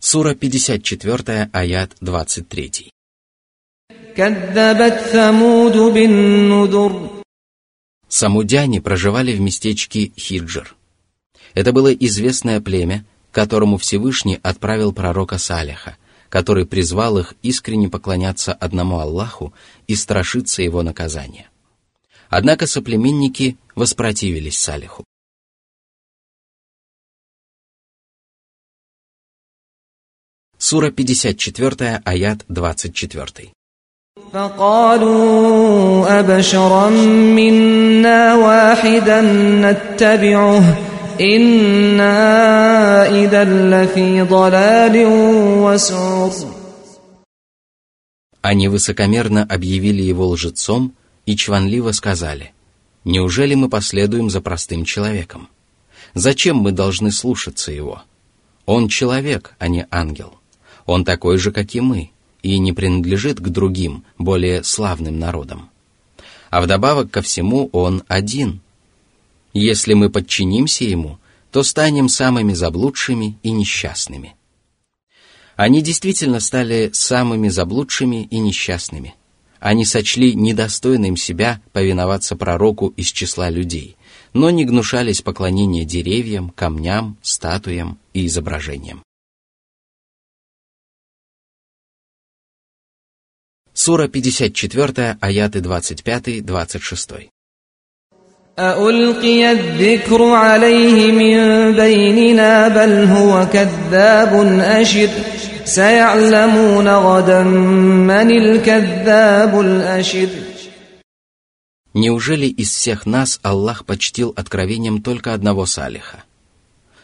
Сура 0.00 0.34
54, 0.34 1.50
аят 1.52 1.96
23. 2.00 2.90
Самудяне 8.08 8.80
проживали 8.80 9.32
в 9.32 9.40
местечке 9.40 10.12
Хиджр. 10.16 10.74
Это 11.54 11.72
было 11.72 11.94
известное 11.94 12.60
племя, 12.60 13.04
которому 13.30 13.76
Всевышний 13.76 14.40
отправил 14.42 14.92
пророка 14.92 15.38
Салиха, 15.38 15.96
который 16.29 16.65
призвал 16.65 17.17
их 17.19 17.35
искренне 17.41 17.89
поклоняться 17.89 18.53
одному 18.53 18.99
Аллаху 18.99 19.53
и 19.87 19.95
страшиться 19.95 20.63
его 20.63 20.81
наказания. 20.81 21.49
Однако 22.29 22.65
соплеменники 22.65 23.57
воспротивились 23.75 24.57
Салиху. 24.57 25.03
Сура 30.57 30.91
54, 30.91 32.01
аят 32.05 32.45
24. 32.47 33.51
فقالوا 34.33 36.19
أبشرا 36.19 36.89
منا 37.37 38.35
واحدا 38.35 39.21
نتبعه 39.61 40.86
إنا 41.21 42.15
إذا 43.23 43.43
لفي 43.43 44.21
ضلال 44.21 45.05
وسعر 45.65 46.31
Они 48.41 48.67
высокомерно 48.67 49.43
объявили 49.43 50.01
его 50.01 50.27
лжецом 50.27 50.93
и 51.25 51.37
чванливо 51.37 51.93
сказали, 51.93 52.51
«Неужели 53.05 53.55
мы 53.55 53.69
последуем 53.69 54.29
за 54.29 54.41
простым 54.41 54.83
человеком? 54.83 55.47
Зачем 56.13 56.57
мы 56.57 56.73
должны 56.73 57.11
слушаться 57.11 57.71
его? 57.71 58.01
Он 58.65 58.89
человек, 58.89 59.55
а 59.59 59.69
не 59.69 59.87
ангел. 59.89 60.33
Он 60.85 61.05
такой 61.05 61.37
же, 61.37 61.53
как 61.53 61.73
и 61.73 61.79
мы, 61.79 62.11
и 62.41 62.59
не 62.59 62.73
принадлежит 62.73 63.39
к 63.39 63.47
другим, 63.47 64.03
более 64.17 64.63
славным 64.63 65.19
народам. 65.19 65.69
А 66.49 66.61
вдобавок 66.61 67.11
ко 67.11 67.21
всему 67.21 67.69
он 67.71 68.03
один – 68.09 68.66
если 69.52 69.94
мы 69.94 70.10
подчинимся 70.10 70.84
ему, 70.84 71.18
то 71.50 71.62
станем 71.62 72.08
самыми 72.08 72.52
заблудшими 72.52 73.38
и 73.42 73.50
несчастными. 73.50 74.34
Они 75.56 75.82
действительно 75.82 76.40
стали 76.40 76.90
самыми 76.92 77.48
заблудшими 77.48 78.26
и 78.26 78.38
несчастными. 78.38 79.14
Они 79.58 79.84
сочли 79.84 80.34
недостойным 80.34 81.16
себя 81.16 81.60
повиноваться 81.72 82.36
пророку 82.36 82.88
из 82.96 83.10
числа 83.10 83.50
людей, 83.50 83.96
но 84.32 84.50
не 84.50 84.64
гнушались 84.64 85.20
поклонения 85.20 85.84
деревьям, 85.84 86.50
камням, 86.50 87.18
статуям 87.22 87.98
и 88.12 88.26
изображениям. 88.26 89.02
Сура 93.72 94.06
54, 94.06 95.18
аяты 95.20 95.58
25-26. 95.60 97.30
أألقي 98.58 99.52
الذكر 99.52 100.22
عليه 100.22 101.12
من 101.12 101.36
بيننا 101.76 102.68
بل 102.68 103.04
هو 103.04 103.46
كذاب 103.52 104.32
أشر 104.60 105.08
سيعلمون 105.64 106.88
غدا 106.88 107.42
من 107.42 108.30
الكذاب 108.30 109.60
الأشر 109.60 110.28
Неужели 111.94 112.46
из 112.46 112.70
всех 112.70 113.06
нас 113.06 113.40
Аллах 113.42 113.84
почтил 113.84 114.32
откровением 114.36 115.02
только 115.02 115.34
одного 115.34 115.66
Салиха? 115.66 116.24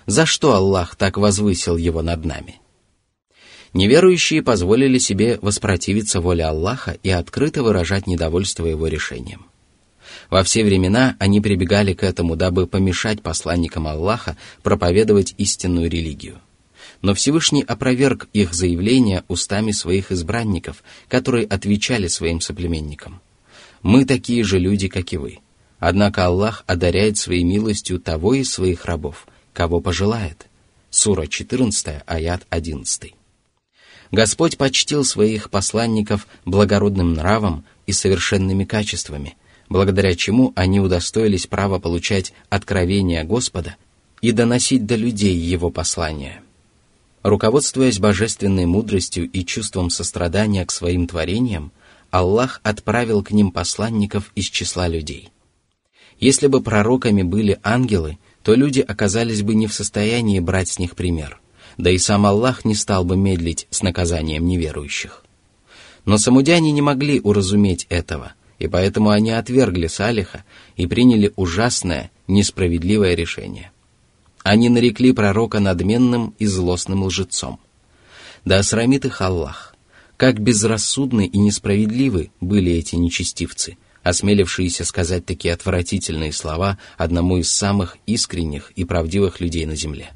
За 0.07 0.27
что 0.27 0.55
Аллах 0.55 0.95
так 0.95 1.17
возвысил 1.17 1.77
его 1.77 2.03
над 2.03 2.25
нами? 2.25 2.61
Неверующие 3.73 4.43
позволили 4.43 4.99
себе 4.99 5.38
воспротивиться 5.40 6.21
воле 6.21 6.45
Аллаха 6.45 6.97
и 7.03 7.11
открыто 7.11 7.62
выражать 7.62 8.07
недовольство 8.07 8.67
его 8.67 8.87
решением. 8.87 9.47
Во 10.31 10.42
все 10.42 10.64
времена 10.64 11.16
они 11.18 11.40
прибегали 11.40 11.92
к 11.94 12.03
этому, 12.03 12.37
дабы 12.37 12.66
помешать 12.66 13.22
посланникам 13.22 13.87
Аллаха 13.87 14.37
проповедовать 14.62 15.35
истинную 15.38 15.90
религию. 15.90 16.40
Но 17.03 17.14
Всевышний 17.14 17.62
опроверг 17.62 18.29
их 18.33 18.55
заявления 18.55 19.24
устами 19.29 19.72
своих 19.72 20.11
избранников, 20.11 20.83
которые 21.09 21.46
отвечали 21.46 22.09
своим 22.09 22.40
соплеменникам. 22.40 23.20
«Мы 23.83 24.07
такие 24.07 24.42
же 24.44 24.59
люди, 24.59 24.88
как 24.88 25.12
и 25.12 25.18
вы. 25.18 25.38
Однако 25.79 26.24
Аллах 26.24 26.64
одаряет 26.66 27.18
своей 27.18 27.44
милостью 27.44 28.00
того 28.00 28.35
из 28.35 28.50
своих 28.50 28.87
рабов, 28.87 29.27
кого 29.53 29.81
пожелает». 29.81 30.46
Сура 30.88 31.27
14, 31.27 32.03
аят 32.07 32.46
11. 32.48 33.14
Господь 34.12 34.57
почтил 34.57 35.05
своих 35.05 35.50
посланников 35.50 36.27
благородным 36.44 37.14
нравом 37.14 37.64
и 37.87 37.92
совершенными 37.92 38.64
качествами– 38.64 39.37
благодаря 39.68 40.14
чему 40.14 40.53
они 40.55 40.81
удостоились 40.81 41.46
права 41.46 41.79
получать 41.79 42.33
откровения 42.48 43.24
Господа 43.24 43.77
и 44.20 44.33
доносить 44.33 44.87
до 44.87 44.96
людей 44.96 45.37
Его 45.37 45.70
послания. 45.70 46.42
Руководствуясь 47.22 47.98
божественной 47.98 48.66
мудростью 48.66 49.31
и 49.31 49.44
чувством 49.44 49.90
сострадания 49.90 50.64
к 50.66 50.70
своим 50.70 51.07
творениям, 51.07 51.72
Аллах 52.11 52.61
отправил 52.62 53.22
к 53.22 53.31
ним 53.31 53.50
посланников 53.50 54.31
из 54.35 54.44
числа 54.44 54.88
людей. 54.88 55.31
Если 56.20 56.46
бы 56.46 56.61
пророками 56.61 57.22
были 57.22 57.59
ангелы, 57.62 58.18
то 58.42 58.55
люди 58.55 58.81
оказались 58.81 59.42
бы 59.42 59.55
не 59.55 59.66
в 59.66 59.74
состоянии 59.74 60.38
брать 60.38 60.68
с 60.68 60.79
них 60.79 60.94
пример, 60.94 61.40
да 61.77 61.90
и 61.90 61.98
сам 61.98 62.27
Аллах 62.27 62.64
не 62.64 62.74
стал 62.74 63.05
бы 63.05 63.16
медлить 63.16 63.66
с 63.70 63.83
наказанием 63.83 64.46
неверующих. 64.46 65.24
Но 66.05 66.18
самудяне 66.18 66.70
не 66.70 66.83
могли 66.83 67.20
уразуметь 67.20 67.87
этого– 67.88 68.35
и 68.64 68.66
поэтому 68.66 69.11
они 69.11 69.31
отвергли 69.31 69.88
Салиха 69.88 70.42
и 70.77 70.87
приняли 70.87 71.33
ужасное, 71.37 72.11
несправедливое 72.27 73.14
решение. 73.14 73.70
Они 74.42 74.70
нарекли 74.70 75.12
пророка 75.12 75.61
надменным 75.61 76.35
и 76.38 76.46
злостным 76.46 77.05
лжецом. 77.05 77.61
Да 78.46 78.59
осрамит 78.59 79.05
их 79.05 79.20
Аллах. 79.20 79.74
Как 80.16 80.40
безрассудны 80.40 81.27
и 81.27 81.38
несправедливы 81.38 82.31
были 82.40 82.72
эти 82.72 82.96
нечестивцы, 82.96 83.77
осмелившиеся 84.03 84.85
сказать 84.87 85.27
такие 85.27 85.53
отвратительные 85.53 86.33
слова 86.33 86.79
одному 86.96 87.37
из 87.37 87.50
самых 87.53 87.98
искренних 88.07 88.70
и 88.77 88.85
правдивых 88.85 89.40
людей 89.40 89.66
на 89.66 89.77
земле. 89.77 90.12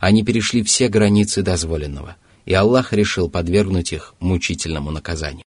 Они 0.00 0.24
перешли 0.24 0.64
все 0.64 0.88
границы 0.88 1.42
дозволенного, 1.42 2.16
и 2.44 2.54
Аллах 2.54 2.92
решил 2.92 3.30
подвергнуть 3.30 3.92
их 3.92 4.14
мучительному 4.18 4.90
наказанию. 4.90 5.44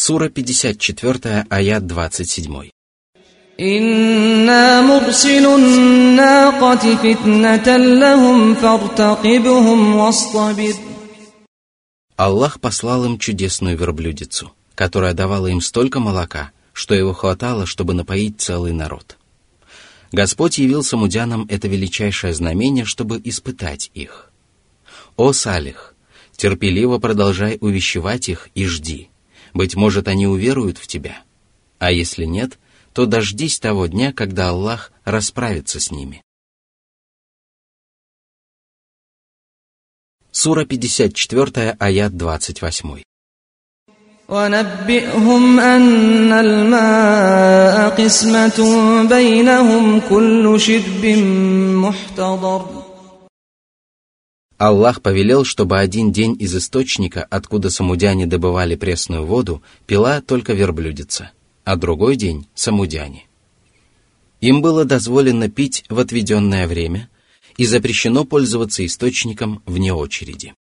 Сура 0.00 0.28
54, 0.28 1.46
аят 1.48 1.86
27. 1.86 2.70
إنا 3.60 4.80
مرسل 4.80 5.46
الناقة 5.46 6.96
فتنة 6.96 7.76
لهم 7.76 8.54
فارتقبهم 8.54 9.96
واصطبر 9.96 10.74
Аллах 12.16 12.60
послал 12.60 13.04
им 13.06 13.18
чудесную 13.18 13.78
верблюдицу, 13.78 14.52
которая 14.74 15.14
давала 15.14 15.46
им 15.46 15.62
столько 15.62 16.00
молока, 16.00 16.50
что 16.74 16.94
его 16.94 17.14
хватало, 17.14 17.64
чтобы 17.64 17.94
напоить 17.94 18.38
целый 18.38 18.72
народ. 18.72 19.16
Господь 20.12 20.58
явил 20.58 20.82
самудянам 20.82 21.46
это 21.48 21.68
величайшее 21.68 22.34
знамение, 22.34 22.84
чтобы 22.84 23.20
испытать 23.24 23.90
их. 23.94 24.30
«О, 25.16 25.32
Салих, 25.32 25.94
терпеливо 26.36 26.98
продолжай 26.98 27.56
увещевать 27.60 28.28
их 28.28 28.50
и 28.54 28.66
жди, 28.66 29.08
быть 29.54 29.74
может, 29.74 30.08
они 30.08 30.26
уверуют 30.26 30.78
в 30.78 30.86
тебя. 30.86 31.22
А 31.78 31.90
если 31.90 32.24
нет, 32.24 32.58
то 32.92 33.06
дождись 33.06 33.58
того 33.58 33.86
дня, 33.86 34.12
когда 34.12 34.50
Аллах 34.50 34.92
расправится 35.04 35.80
с 35.80 35.90
ними. 35.90 36.22
Сура 40.30 40.64
54, 40.64 41.76
аят 41.78 42.16
28. 42.16 43.02
ونبئهم 44.28 45.60
أن 45.60 46.32
الماء 46.32 47.90
قسمة 47.90 48.58
بينهم 49.08 50.00
كل 50.00 50.60
شرب 50.60 51.06
محتضر 51.84 52.79
Аллах 54.60 55.02
повелел, 55.02 55.44
чтобы 55.44 55.78
один 55.78 56.12
день 56.12 56.34
из 56.38 56.56
источника, 56.56 57.26
откуда 57.28 57.68
самудяне 57.68 58.26
добывали 58.26 58.74
пресную 58.74 59.26
воду, 59.26 59.62
пила 59.86 60.22
только 60.22 60.54
верблюдица, 60.54 61.32
а 61.64 61.76
другой 61.76 62.16
день – 62.16 62.54
самудяне. 62.54 63.26
Им 64.40 64.62
было 64.62 64.84
дозволено 64.84 65.50
пить 65.50 65.84
в 65.90 65.98
отведенное 65.98 66.66
время 66.66 67.10
и 67.58 67.66
запрещено 67.66 68.24
пользоваться 68.24 68.84
источником 68.84 69.62
вне 69.66 69.92
очереди. 69.92 70.54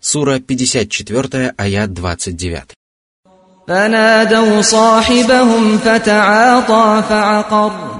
Сура 0.00 0.40
54, 0.40 1.54
аят 1.56 1.92
29. 1.92 2.74
فنادوا 3.68 4.62
صاحبهم 4.62 5.78
فتعاطى 5.78 7.02
فعقر 7.08 7.93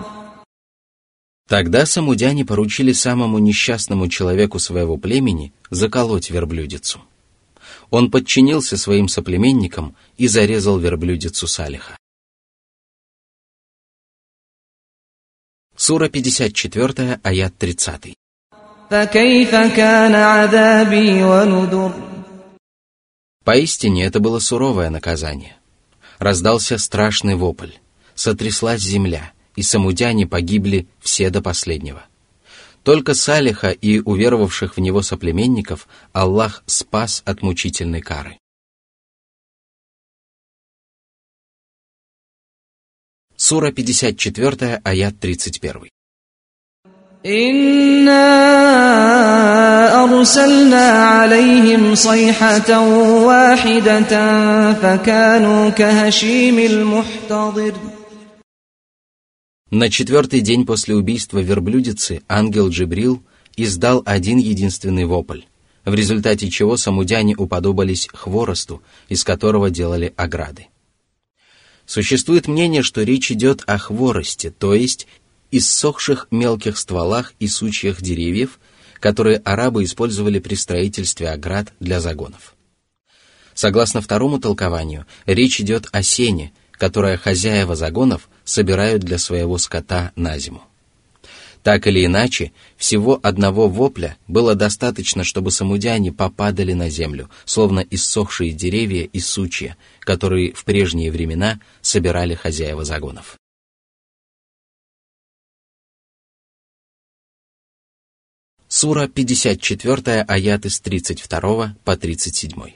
Тогда 1.47 1.86
самудяне 1.86 2.43
поручили 2.43 2.91
самому 2.91 3.38
несчастному 3.38 4.08
человеку 4.10 4.58
своего 4.58 4.97
племени 4.97 5.53
заколоть 5.69 6.31
верблюдицу. 6.31 7.01
Он 7.91 8.10
подчинился 8.10 8.77
своим 8.77 9.08
соплеменникам 9.08 9.95
и 10.17 10.27
зарезал 10.27 10.79
верблюдицу 10.79 11.47
Салиха. 11.47 11.97
Сура 15.75 16.10
54, 16.10 17.19
аят 17.21 17.58
30. 17.58 18.15
Поистине 23.43 24.05
это 24.05 24.19
было 24.19 24.39
суровое 24.39 24.89
наказание. 24.89 25.58
Раздался 26.17 26.77
страшный 26.79 27.36
вопль, 27.36 27.73
сотряслась 28.15 28.81
земля, 28.81 29.34
и 29.56 29.62
самудяне 29.62 30.26
погибли 30.26 30.87
все 31.00 31.30
до 31.30 31.42
последнего. 31.42 32.04
Только 32.83 33.14
Салиха 33.14 33.70
и 33.70 34.00
уверовавших 34.00 34.76
в 34.76 34.80
него 34.80 35.02
соплеменников 35.02 35.87
Аллах 36.12 36.62
спас 36.66 37.22
от 37.26 37.42
мучительной 37.42 38.00
кары. 38.00 38.38
Сура 43.37 43.72
54, 43.72 44.80
аят 44.85 45.18
31. 45.18 45.90
إنا 47.26 48.24
أرسلنا 50.04 50.90
عليهم 50.90 51.94
صيحة 51.94 52.80
واحدة 53.26 54.12
فكانوا 54.72 55.70
كهشيم 55.70 56.59
المحتضر 56.59 57.72
на 59.75 59.89
четвертый 59.89 60.39
день 60.39 60.65
после 60.65 60.95
убийства 60.95 61.39
верблюдицы 61.39 62.21
ангел 62.29 62.69
Джибрил 62.69 63.21
издал 63.57 64.01
один 64.05 64.38
единственный 64.38 65.03
вопль, 65.03 65.41
в 65.83 65.93
результате 65.93 66.49
чего 66.49 66.77
самудяне 66.77 67.35
уподобались 67.35 68.07
хворосту, 68.13 68.81
из 69.09 69.25
которого 69.25 69.69
делали 69.69 70.13
ограды. 70.15 70.67
Существует 71.85 72.47
мнение, 72.47 72.83
что 72.83 73.03
речь 73.03 73.33
идет 73.33 73.63
о 73.67 73.77
хворосте, 73.77 74.49
то 74.49 74.73
есть 74.73 75.07
иссохших 75.51 76.27
мелких 76.31 76.77
стволах 76.77 77.33
и 77.39 77.49
сучьях 77.49 78.01
деревьев, 78.01 78.61
которые 79.01 79.39
арабы 79.39 79.83
использовали 79.83 80.39
при 80.39 80.55
строительстве 80.55 81.29
оград 81.29 81.73
для 81.81 81.99
загонов. 81.99 82.55
Согласно 83.53 83.99
второму 83.99 84.39
толкованию, 84.39 85.05
речь 85.25 85.59
идет 85.59 85.89
о 85.91 86.01
сене, 86.01 86.53
которое 86.71 87.17
хозяева 87.17 87.75
загонов 87.75 88.29
собирают 88.45 89.01
для 89.03 89.17
своего 89.17 89.58
скота 89.58 90.13
на 90.15 90.38
зиму. 90.38 90.62
Так 91.65 91.88
или 91.88 92.05
иначе, 92.05 92.51
всего 92.77 93.19
одного 93.23 93.67
вопля 93.67 94.17
было 94.27 94.53
достаточно, 94.53 95.23
чтобы 95.23 95.49
самудяне 95.49 96.13
попадали 96.13 96.73
на 96.73 96.89
землю, 96.91 97.27
словно 97.43 97.79
иссохшие 97.79 98.51
деревья 98.51 99.03
и 99.05 99.19
сучья, 99.19 99.75
которые 100.01 100.53
в 100.53 100.63
прежние 100.63 101.12
времена 101.12 101.60
собирали 101.81 102.36
хозяева 102.36 102.86
загонов. 102.86 103.38
Сура 108.67 109.08
54, 109.08 110.21
аят 110.21 110.65
из 110.67 110.79
32 110.81 111.75
по 111.84 111.97
37. 111.97 112.75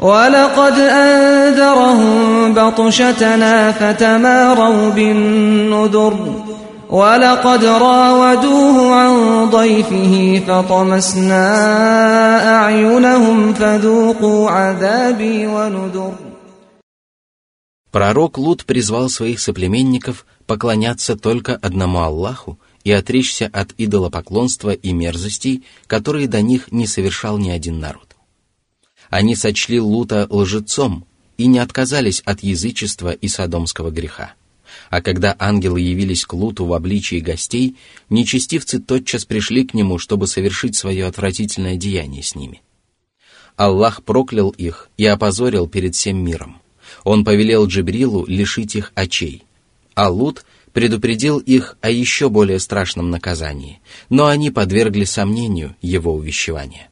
ولقد 0.00 0.78
أنذرهم 0.78 2.54
بطشتنا 2.54 3.72
فتماروا 3.72 4.90
بالنذر 4.90 6.16
ولقد 6.90 7.64
راودوه 7.64 8.94
عن 8.94 9.44
ضيفه 9.50 10.42
فطمسنا 10.46 11.44
أعينهم 12.56 13.54
فذوقوا 13.54 14.50
عذابي 14.50 15.46
ونذر 15.46 16.12
Пророк 17.92 18.38
Лут 18.38 18.66
призвал 18.66 19.08
своих 19.08 19.40
соплеменников 19.40 20.24
поклоняться 20.46 21.16
только 21.16 21.56
одному 21.56 22.02
Аллаху 22.02 22.58
и 22.84 22.92
отречься 22.92 23.50
от 23.52 23.72
идолопоклонства 23.78 24.70
и 24.70 24.92
мерзостей, 24.92 25.64
которые 25.88 26.28
до 26.28 26.40
них 26.40 26.70
не 26.70 26.86
совершал 26.86 27.38
ни 27.38 27.50
один 27.50 27.80
народ. 27.80 28.03
Они 29.09 29.35
сочли 29.35 29.79
Лута 29.79 30.27
лжецом 30.29 31.05
и 31.37 31.47
не 31.47 31.59
отказались 31.59 32.21
от 32.21 32.43
язычества 32.43 33.11
и 33.11 33.27
садомского 33.27 33.91
греха. 33.91 34.33
А 34.89 35.01
когда 35.01 35.35
ангелы 35.39 35.81
явились 35.81 36.25
к 36.25 36.33
Луту 36.33 36.65
в 36.65 36.73
обличии 36.73 37.19
гостей, 37.19 37.75
нечестивцы 38.09 38.79
тотчас 38.79 39.25
пришли 39.25 39.65
к 39.65 39.73
нему, 39.73 39.99
чтобы 39.99 40.27
совершить 40.27 40.75
свое 40.75 41.05
отвратительное 41.05 41.75
деяние 41.75 42.23
с 42.23 42.35
ними. 42.35 42.61
Аллах 43.55 44.03
проклял 44.03 44.49
их 44.49 44.89
и 44.97 45.05
опозорил 45.05 45.67
перед 45.67 45.95
всем 45.95 46.17
миром. 46.17 46.61
Он 47.03 47.23
повелел 47.23 47.67
Джибрилу 47.67 48.25
лишить 48.25 48.75
их 48.75 48.91
очей. 48.95 49.43
А 49.93 50.09
Лут 50.09 50.45
предупредил 50.73 51.39
их 51.39 51.77
о 51.79 51.89
еще 51.89 52.29
более 52.29 52.59
страшном 52.59 53.09
наказании, 53.09 53.79
но 54.09 54.25
они 54.25 54.51
подвергли 54.51 55.05
сомнению 55.05 55.75
его 55.81 56.13
увещевания. 56.13 56.89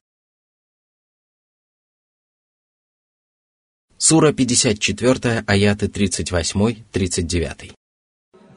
Сура 4.02 4.32
54, 4.32 5.44
аяты 5.46 5.86
38-39. 5.86 7.72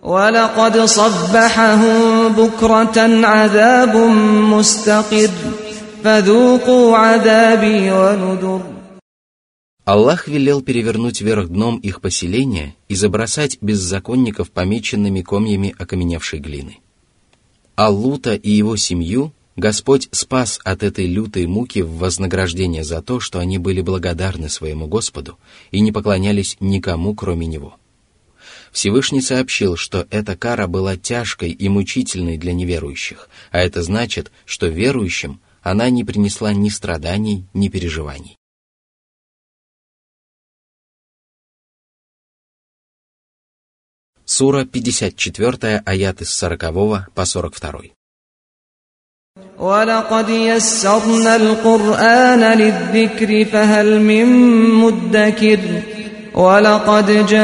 ولقد 0.04 0.78
صبحهم 0.80 2.28
بكرة 2.34 3.26
عذاب 3.26 3.96
مستقر 4.54 5.32
فذوقوا 6.04 6.98
عذابي 6.98 7.92
ونذر 7.92 8.62
Аллах 9.84 10.28
велел 10.28 10.62
перевернуть 10.62 11.22
вверх 11.22 11.50
дном 11.50 11.78
их 11.78 12.02
поселения 12.02 12.76
и 12.88 12.96
забросать 12.96 13.58
беззаконников 13.62 14.52
помеченными 14.52 15.22
комьями 15.22 15.76
окаменевшей 15.78 16.40
глины. 16.40 16.78
Аллута 17.76 18.36
и 18.36 18.52
его 18.52 18.76
семью 18.78 19.34
Господь 19.57 20.11
спас 20.13 20.61
от 20.65 20.83
этой 20.83 21.07
лютой 21.07 21.47
муки 21.47 21.81
в 21.81 21.97
вознаграждение 21.97 22.85
за 22.85 23.01
то, 23.01 23.21
что 23.21 23.39
они 23.39 23.57
были 23.57 23.81
благодарны 23.81 24.51
своему 24.51 24.87
Господу 24.87 25.39
и 25.71 25.81
не 25.81 25.93
поклонялись 25.93 26.59
никому, 26.61 27.15
кроме 27.15 27.47
Него. 27.47 27.79
Всевышний 28.71 29.23
сообщил, 29.23 29.77
что 29.77 30.07
эта 30.11 30.37
кара 30.37 30.67
была 30.67 30.99
тяжкой 30.99 31.53
и 31.53 31.69
мучительной 31.71 32.37
для 32.37 32.53
неверующих, 32.53 33.31
а 33.51 33.61
это 33.61 33.83
значит, 33.83 34.31
что 34.45 34.67
верующим 34.67 35.41
она 35.63 35.89
не 35.89 36.05
принесла 36.05 36.53
ни 36.53 36.69
страданий, 36.69 37.47
ни 37.55 37.69
переживаний. 37.69 38.37
Сура 44.27 44.67
54, 44.67 45.83
аят 45.87 46.21
из 46.21 46.29
40 46.35 47.11
по 47.15 47.25
42. 47.25 47.97
ولقد 49.62 50.30
يسرنا 50.30 51.36
القرآن 51.36 52.40
للذكر 52.40 53.46
فهل 53.46 54.02
من 54.02 54.26
مدكر 54.74 55.60
ولقد 56.34 57.26
جاء 57.28 57.42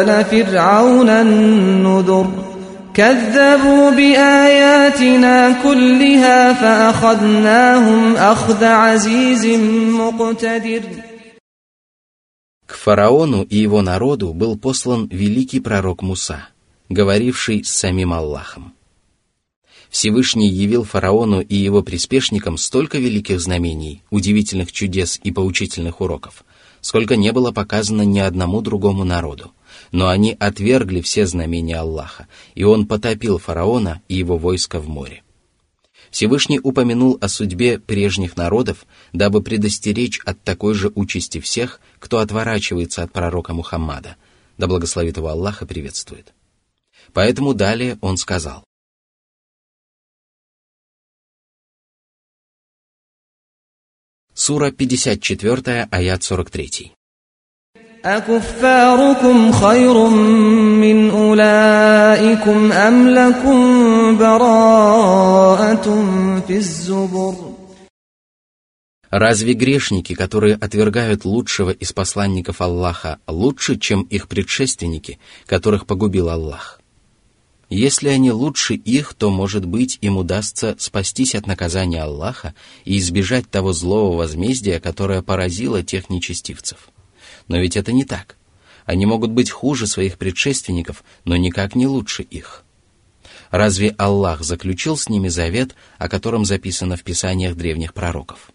آل 0.00 0.24
فرعون 0.24 1.08
النذر 1.08 2.26
كذبوا 2.94 3.90
بآياتنا 3.90 5.62
كلها 5.62 6.52
فأخذناهم 6.52 8.16
أخذ 8.16 8.64
عزيز 8.64 9.46
مقتدر 9.90 10.82
К 12.66 12.74
фараону 12.74 13.44
и 13.44 13.56
его 13.56 13.80
народу 13.80 14.34
был 14.34 14.58
послан 14.58 15.08
великий 15.10 15.60
пророк 15.60 16.02
Муса, 16.02 16.48
говоривший 16.90 17.64
с 17.64 17.70
самим 17.70 18.12
Аллахом. 18.12 18.71
Всевышний 19.93 20.49
явил 20.49 20.85
фараону 20.85 21.39
и 21.39 21.55
его 21.55 21.83
приспешникам 21.83 22.57
столько 22.57 22.97
великих 22.97 23.39
знамений, 23.39 24.01
удивительных 24.09 24.71
чудес 24.71 25.19
и 25.23 25.31
поучительных 25.31 26.01
уроков, 26.01 26.43
сколько 26.81 27.15
не 27.15 27.31
было 27.31 27.51
показано 27.51 28.01
ни 28.01 28.17
одному 28.17 28.61
другому 28.61 29.03
народу. 29.03 29.51
Но 29.91 30.09
они 30.09 30.35
отвергли 30.39 31.01
все 31.01 31.27
знамения 31.27 31.77
Аллаха, 31.77 32.27
и 32.55 32.63
он 32.63 32.87
потопил 32.87 33.37
фараона 33.37 34.01
и 34.07 34.15
его 34.15 34.39
войско 34.39 34.79
в 34.79 34.89
море. 34.89 35.21
Всевышний 36.09 36.59
упомянул 36.59 37.19
о 37.21 37.29
судьбе 37.29 37.77
прежних 37.77 38.35
народов, 38.35 38.87
дабы 39.13 39.43
предостеречь 39.43 40.19
от 40.25 40.43
такой 40.43 40.73
же 40.73 40.91
участи 40.95 41.39
всех, 41.39 41.79
кто 41.99 42.17
отворачивается 42.17 43.03
от 43.03 43.11
пророка 43.11 43.53
Мухаммада, 43.53 44.15
да 44.57 44.65
благословит 44.65 45.17
его 45.17 45.27
Аллах 45.27 45.61
и 45.61 45.67
приветствует. 45.67 46.33
Поэтому 47.13 47.53
далее 47.53 47.99
он 48.01 48.17
сказал, 48.17 48.63
Сура 54.42 54.70
54, 54.70 55.88
аят 55.90 56.22
43. 56.22 56.92
أكفاركم 58.04 59.52
خير 59.52 60.08
من 60.80 61.10
أولئكم 61.10 62.72
أم 62.72 63.08
لكم 63.08 63.58
براءة 64.18 65.86
في 66.46 66.56
الزبر 66.56 67.34
Разве 69.10 69.54
грешники, 69.54 70.14
которые 70.14 70.54
отвергают 70.54 71.24
лучшего 71.24 71.70
из 71.70 71.94
посланников 71.94 72.60
Аллаха, 72.60 73.18
лучше, 73.26 73.78
чем 73.78 74.02
их 74.02 74.28
предшественники, 74.28 75.18
которых 75.46 75.86
погубил 75.86 76.28
Аллах? 76.28 76.78
Если 77.73 78.09
они 78.09 78.31
лучше 78.31 78.75
их, 78.75 79.15
то, 79.15 79.31
может 79.31 79.65
быть, 79.65 79.97
им 80.01 80.17
удастся 80.17 80.75
спастись 80.77 81.33
от 81.33 81.47
наказания 81.47 82.03
Аллаха 82.03 82.53
и 82.85 82.99
избежать 82.99 83.49
того 83.49 83.73
злого 83.73 84.15
возмездия, 84.15 84.79
которое 84.79 85.23
поразило 85.23 85.81
тех 85.81 86.07
нечестивцев. 86.07 86.89
Но 87.47 87.57
ведь 87.57 87.75
это 87.75 87.91
не 87.91 88.05
так. 88.05 88.37
Они 88.85 89.07
могут 89.07 89.31
быть 89.31 89.49
хуже 89.49 89.87
своих 89.87 90.19
предшественников, 90.19 91.03
но 91.25 91.35
никак 91.35 91.73
не 91.73 91.87
лучше 91.87 92.21
их. 92.21 92.63
Разве 93.49 93.95
Аллах 93.97 94.43
заключил 94.43 94.95
с 94.95 95.09
ними 95.09 95.29
завет, 95.29 95.73
о 95.97 96.09
котором 96.09 96.45
записано 96.45 96.95
в 96.95 97.01
писаниях 97.01 97.55
древних 97.55 97.95
пророков? 97.95 98.51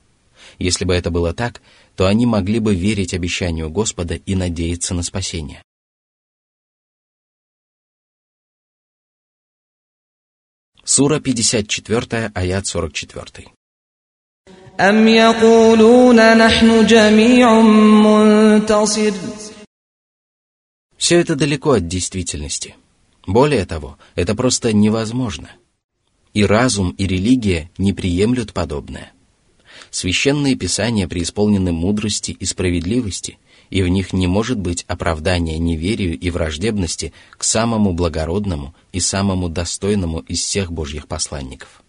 Если 0.61 0.85
бы 0.85 0.94
это 0.94 1.11
было 1.11 1.35
так, 1.35 1.61
то 1.96 2.07
они 2.07 2.24
могли 2.24 2.61
бы 2.61 2.72
верить 2.72 3.14
обещанию 3.14 3.68
Господа 3.68 4.14
и 4.14 4.37
надеяться 4.37 4.94
на 4.94 5.02
спасение. 5.02 5.61
Сура 10.97 11.19
54, 11.19 12.32
аят 12.34 12.67
44. 12.67 13.53
أم 14.79 15.08
يقولون 15.08 16.38
نحن 16.38 16.86
جميع 16.86 17.62
منتصر 17.62 19.13
Все 20.97 21.19
это 21.19 21.36
далеко 21.36 21.73
от 21.73 21.88
действительности. 21.88 22.75
Более 23.27 23.65
того, 23.65 23.97
это 24.15 24.36
просто 24.36 24.71
невозможно. 24.73 25.51
И 26.34 26.45
разум, 26.45 26.91
и 26.91 27.06
религия 27.06 27.69
не 27.77 27.93
приемлют 27.93 28.53
подобное. 28.53 29.12
Священные 29.91 30.56
писания 30.56 31.08
преисполнены 31.08 31.71
мудрости 31.71 32.32
и 32.32 32.45
справедливости, 32.45 33.38
и 33.70 33.83
в 33.83 33.88
них 33.88 34.12
не 34.12 34.26
может 34.26 34.59
быть 34.59 34.85
оправдания 34.88 35.59
неверию 35.59 36.18
и 36.18 36.31
враждебности 36.31 37.12
к 37.37 37.44
самому 37.44 37.92
благородному 37.92 38.74
и 38.92 39.00
самому 39.00 39.48
достойному 39.48 40.20
из 40.20 40.40
всех 40.40 40.72
Божьих 40.72 41.07
посланников. 41.07 41.83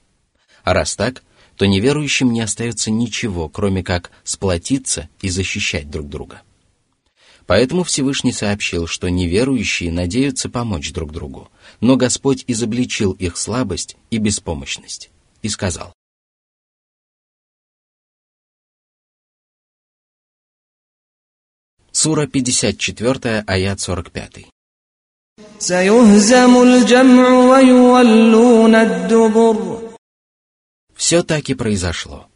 А 0.64 0.74
раз 0.74 0.96
так, 0.96 1.24
то 1.56 1.66
неверующим 1.66 2.32
не 2.32 2.42
остается 2.42 2.92
ничего, 2.92 3.50
кроме 3.50 3.84
как 3.84 4.12
сплотиться 4.24 5.10
и 5.22 5.30
защищать 5.30 5.90
друг 5.90 6.08
друга. 6.08 6.42
Поэтому 7.46 7.84
Всевышний 7.84 8.32
сообщил, 8.32 8.86
что 8.86 9.10
неверующие 9.10 9.92
надеются 9.92 10.50
помочь 10.50 10.92
друг 10.94 11.12
другу, 11.12 11.50
но 11.82 11.96
Господь 11.96 12.44
изобличил 12.48 13.14
их 13.14 13.38
слабость 13.38 13.98
и 14.12 14.20
беспомощность 14.20 15.10
и 15.42 15.50
сказал, 15.50 15.94
Сура 22.02 22.28
54, 22.28 23.44
аят 23.46 23.82
45. 23.82 24.46
Все 30.96 31.24
так 31.24 31.50
и 31.50 31.54
произошло. 31.56 32.28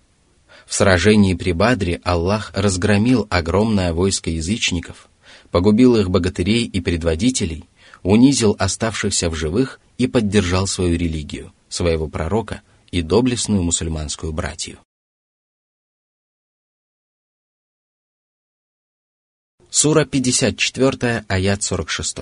В 0.66 0.74
сражении 0.74 1.34
при 1.34 1.54
Бадре 1.54 2.02
Аллах 2.04 2.52
разгромил 2.54 3.26
огромное 3.30 3.94
войско 3.94 4.30
язычников, 4.30 5.08
погубил 5.50 5.96
их 5.96 6.10
богатырей 6.10 6.66
и 6.66 6.82
предводителей, 6.82 7.64
унизил 8.02 8.58
оставшихся 8.60 9.30
в 9.30 9.36
живых 9.36 9.80
и 9.98 10.08
поддержал 10.08 10.68
свою 10.68 10.98
религию, 10.98 11.54
своего 11.70 12.10
пророка 12.10 12.64
и 12.92 13.02
доблестную 13.02 13.64
мусульманскую 13.64 14.34
братью. 14.34 14.80
Сура 19.76 20.06
54, 20.06 21.26
аят 21.28 21.64
46. 21.64 22.18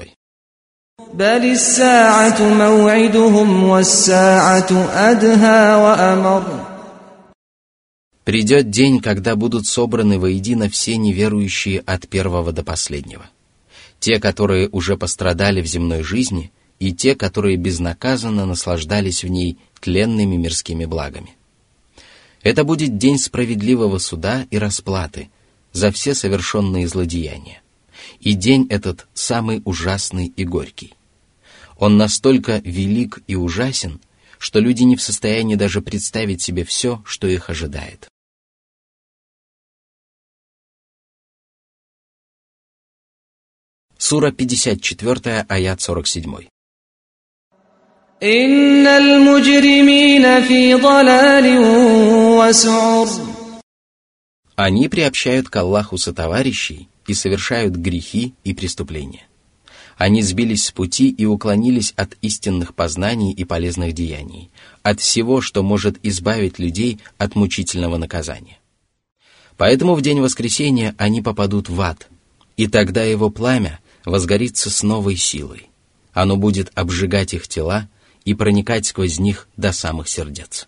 Придет 8.24 8.70
день, 8.70 9.02
когда 9.02 9.36
будут 9.36 9.66
собраны 9.66 10.18
воедино 10.18 10.70
все 10.70 10.96
неверующие 10.96 11.82
от 11.82 12.08
первого 12.08 12.54
до 12.54 12.64
последнего. 12.64 13.30
Те, 14.00 14.22
которые 14.22 14.70
уже 14.70 14.96
пострадали 14.96 15.62
в 15.62 15.66
земной 15.66 16.04
жизни, 16.04 16.54
и 16.80 16.94
те, 16.94 17.16
которые 17.16 17.58
безнаказанно 17.58 18.46
наслаждались 18.46 19.26
в 19.26 19.28
ней 19.28 19.58
тленными 19.82 20.38
мирскими 20.38 20.86
благами. 20.86 21.36
Это 22.44 22.64
будет 22.64 22.98
день 22.98 23.20
справедливого 23.20 23.98
суда 23.98 24.48
и 24.50 24.58
расплаты– 24.58 25.30
за 25.73 25.91
все 25.91 26.15
совершенные 26.15 26.89
злодеяния. 26.89 27.63
И 28.21 28.33
день 28.33 28.67
этот 28.71 29.07
самый 29.15 29.63
ужасный 29.65 30.27
и 30.27 30.45
горький. 30.45 30.95
Он 31.79 31.97
настолько 31.97 32.63
велик 32.65 33.19
и 33.27 33.35
ужасен, 33.37 34.01
что 34.39 34.61
люди 34.61 34.85
не 34.85 34.97
в 34.97 35.03
состоянии 35.03 35.55
даже 35.55 35.83
представить 35.83 36.43
себе 36.43 36.65
все, 36.65 37.03
что 37.05 37.27
их 37.27 37.51
ожидает. 37.51 38.09
Сура 43.99 44.31
54, 44.31 45.47
аят 45.49 45.81
47. 45.81 46.49
إن 48.23 48.87
المجرمين 48.87 50.43
في 50.43 50.75
ضلال 50.75 51.59
وسعر 52.39 53.30
они 54.64 54.90
приобщают 54.90 55.50
к 55.50 55.56
Аллаху 55.56 55.98
сотоварищей 55.98 56.88
и 57.08 57.16
совершают 57.16 57.74
грехи 57.74 58.36
и 58.44 58.54
преступления. 58.54 59.26
Они 59.98 60.22
сбились 60.22 60.66
с 60.66 60.72
пути 60.72 61.10
и 61.10 61.26
уклонились 61.26 61.94
от 61.96 62.16
истинных 62.22 62.76
познаний 62.76 63.32
и 63.32 63.44
полезных 63.44 63.94
деяний, 63.94 64.52
от 64.84 65.00
всего, 65.00 65.42
что 65.42 65.64
может 65.64 65.98
избавить 66.04 66.60
людей 66.60 67.00
от 67.18 67.34
мучительного 67.36 67.98
наказания. 67.98 68.60
Поэтому 69.58 69.96
в 69.96 70.04
день 70.04 70.20
воскресения 70.20 70.94
они 71.00 71.24
попадут 71.24 71.68
в 71.68 71.82
ад, 71.82 72.08
и 72.56 72.68
тогда 72.68 73.04
его 73.04 73.32
пламя 73.32 73.80
возгорится 74.06 74.70
с 74.70 74.84
новой 74.84 75.16
силой. 75.16 75.70
Оно 76.14 76.38
будет 76.38 76.72
обжигать 76.76 77.34
их 77.34 77.48
тела 77.48 77.90
и 78.26 78.36
проникать 78.36 78.86
сквозь 78.86 79.18
них 79.18 79.48
до 79.58 79.72
самых 79.72 80.08
сердец. 80.08 80.68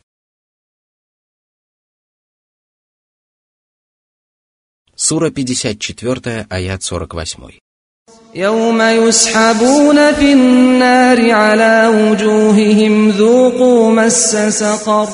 Сура 4.94 5.30
54, 5.30 6.46
аят 6.50 6.82
48. 6.82 7.58
يوم 8.34 8.80
يسحبون 8.82 10.12
في 10.12 10.32
النار 10.32 11.30
على 11.30 11.88
وجوههم 11.88 13.10
ذوقوا 13.10 13.90
مس 13.92 14.36
سقر 14.36 15.08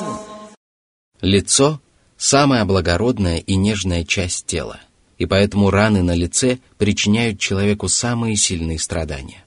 Лицо – 1.21 2.17
самая 2.17 2.65
благородная 2.65 3.37
и 3.37 3.55
нежная 3.55 4.03
часть 4.03 4.45
тела, 4.47 4.79
и 5.17 5.25
поэтому 5.25 5.69
раны 5.69 6.03
на 6.03 6.15
лице 6.15 6.59
причиняют 6.77 7.39
человеку 7.39 7.87
самые 7.87 8.35
сильные 8.35 8.79
страдания. 8.79 9.45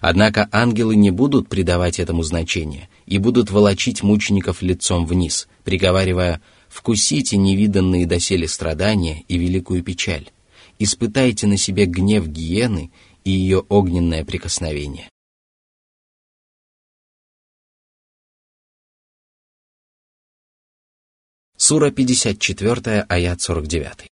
Однако 0.00 0.48
ангелы 0.52 0.96
не 0.96 1.10
будут 1.10 1.48
придавать 1.48 1.98
этому 1.98 2.22
значения 2.22 2.88
и 3.06 3.18
будут 3.18 3.50
волочить 3.50 4.02
мучеников 4.02 4.62
лицом 4.62 5.06
вниз, 5.06 5.48
приговаривая – 5.64 6.50
Вкусите 6.69 7.35
невиданные 7.35 8.05
доселе 8.05 8.47
страдания 8.47 9.23
и 9.27 9.37
великую 9.37 9.83
печаль. 9.83 10.29
Испытайте 10.77 11.47
на 11.47 11.57
себе 11.57 11.85
гнев 11.85 12.27
гиены 12.27 12.91
и 13.25 13.31
ее 13.31 13.65
огненное 13.67 14.23
прикосновение. 14.23 15.09
Сура 21.57 21.91
54, 21.91 23.05
аят 23.09 23.41
49. 23.41 24.07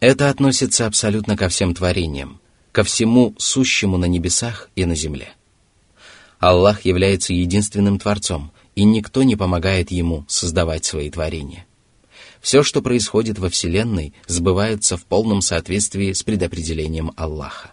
Это 0.00 0.30
относится 0.30 0.86
абсолютно 0.86 1.36
ко 1.36 1.48
всем 1.48 1.74
творениям, 1.74 2.40
ко 2.72 2.82
всему 2.82 3.36
сущему 3.38 3.98
на 3.98 4.06
небесах 4.06 4.68
и 4.74 4.84
на 4.84 4.96
земле. 4.96 5.37
Аллах 6.38 6.84
является 6.84 7.32
единственным 7.32 7.98
Творцом, 7.98 8.52
и 8.74 8.84
никто 8.84 9.24
не 9.24 9.34
помогает 9.34 9.90
Ему 9.90 10.24
создавать 10.28 10.84
свои 10.84 11.10
творения. 11.10 11.66
Все, 12.40 12.62
что 12.62 12.80
происходит 12.80 13.38
во 13.38 13.48
Вселенной, 13.48 14.14
сбывается 14.26 14.96
в 14.96 15.04
полном 15.04 15.40
соответствии 15.40 16.12
с 16.12 16.22
предопределением 16.22 17.12
Аллаха. 17.16 17.72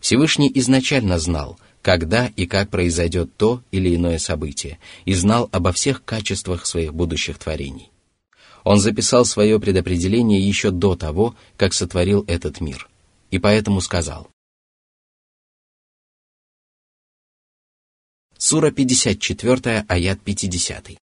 Всевышний 0.00 0.50
изначально 0.54 1.18
знал, 1.18 1.58
когда 1.80 2.26
и 2.36 2.46
как 2.46 2.70
произойдет 2.70 3.36
то 3.36 3.62
или 3.70 3.94
иное 3.94 4.18
событие, 4.18 4.78
и 5.04 5.14
знал 5.14 5.48
обо 5.52 5.72
всех 5.72 6.04
качествах 6.04 6.66
своих 6.66 6.92
будущих 6.92 7.38
творений. 7.38 7.90
Он 8.64 8.78
записал 8.78 9.24
свое 9.24 9.58
предопределение 9.58 10.40
еще 10.40 10.70
до 10.70 10.94
того, 10.94 11.34
как 11.56 11.72
сотворил 11.72 12.24
этот 12.28 12.60
мир, 12.60 12.88
и 13.30 13.38
поэтому 13.38 13.80
сказал, 13.80 14.28
Сура 18.44 18.72
54, 18.72 19.84
аят 19.88 20.20
50. 20.20 20.98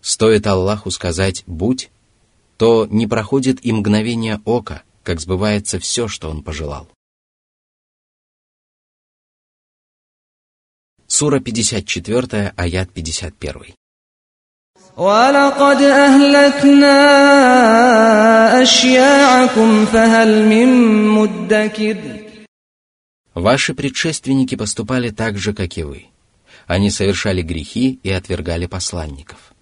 Стоит 0.00 0.46
Аллаху 0.46 0.90
сказать 0.90 1.42
«будь», 1.46 1.90
то 2.56 2.86
не 2.86 3.06
проходит 3.06 3.62
и 3.66 3.70
мгновение 3.70 4.40
ока, 4.46 4.82
как 5.02 5.20
сбывается 5.20 5.78
все, 5.78 6.08
что 6.08 6.30
Он 6.30 6.42
пожелал. 6.42 6.88
Сура 11.06 11.38
54, 11.40 12.54
аят 12.56 12.90
51. 12.94 13.74
ولقد 14.99 15.81
أهلكنا 15.81 16.97
أشياعكم 18.61 19.85
فهل 19.85 20.45
من 20.45 20.69
مدكر 21.07 21.97
Ваши 23.33 23.73
предшественники 23.73 24.55
поступали 24.55 25.09
так 25.09 25.37
же, 25.37 25.53
как 25.53 25.77
и 25.77 25.83
вы. 25.83 26.05
Они 26.67 26.89
совершали 26.89 27.41
грехи 27.41 27.99
и 28.01 28.09
отвергали 28.09 28.65
посланников. 28.65 29.53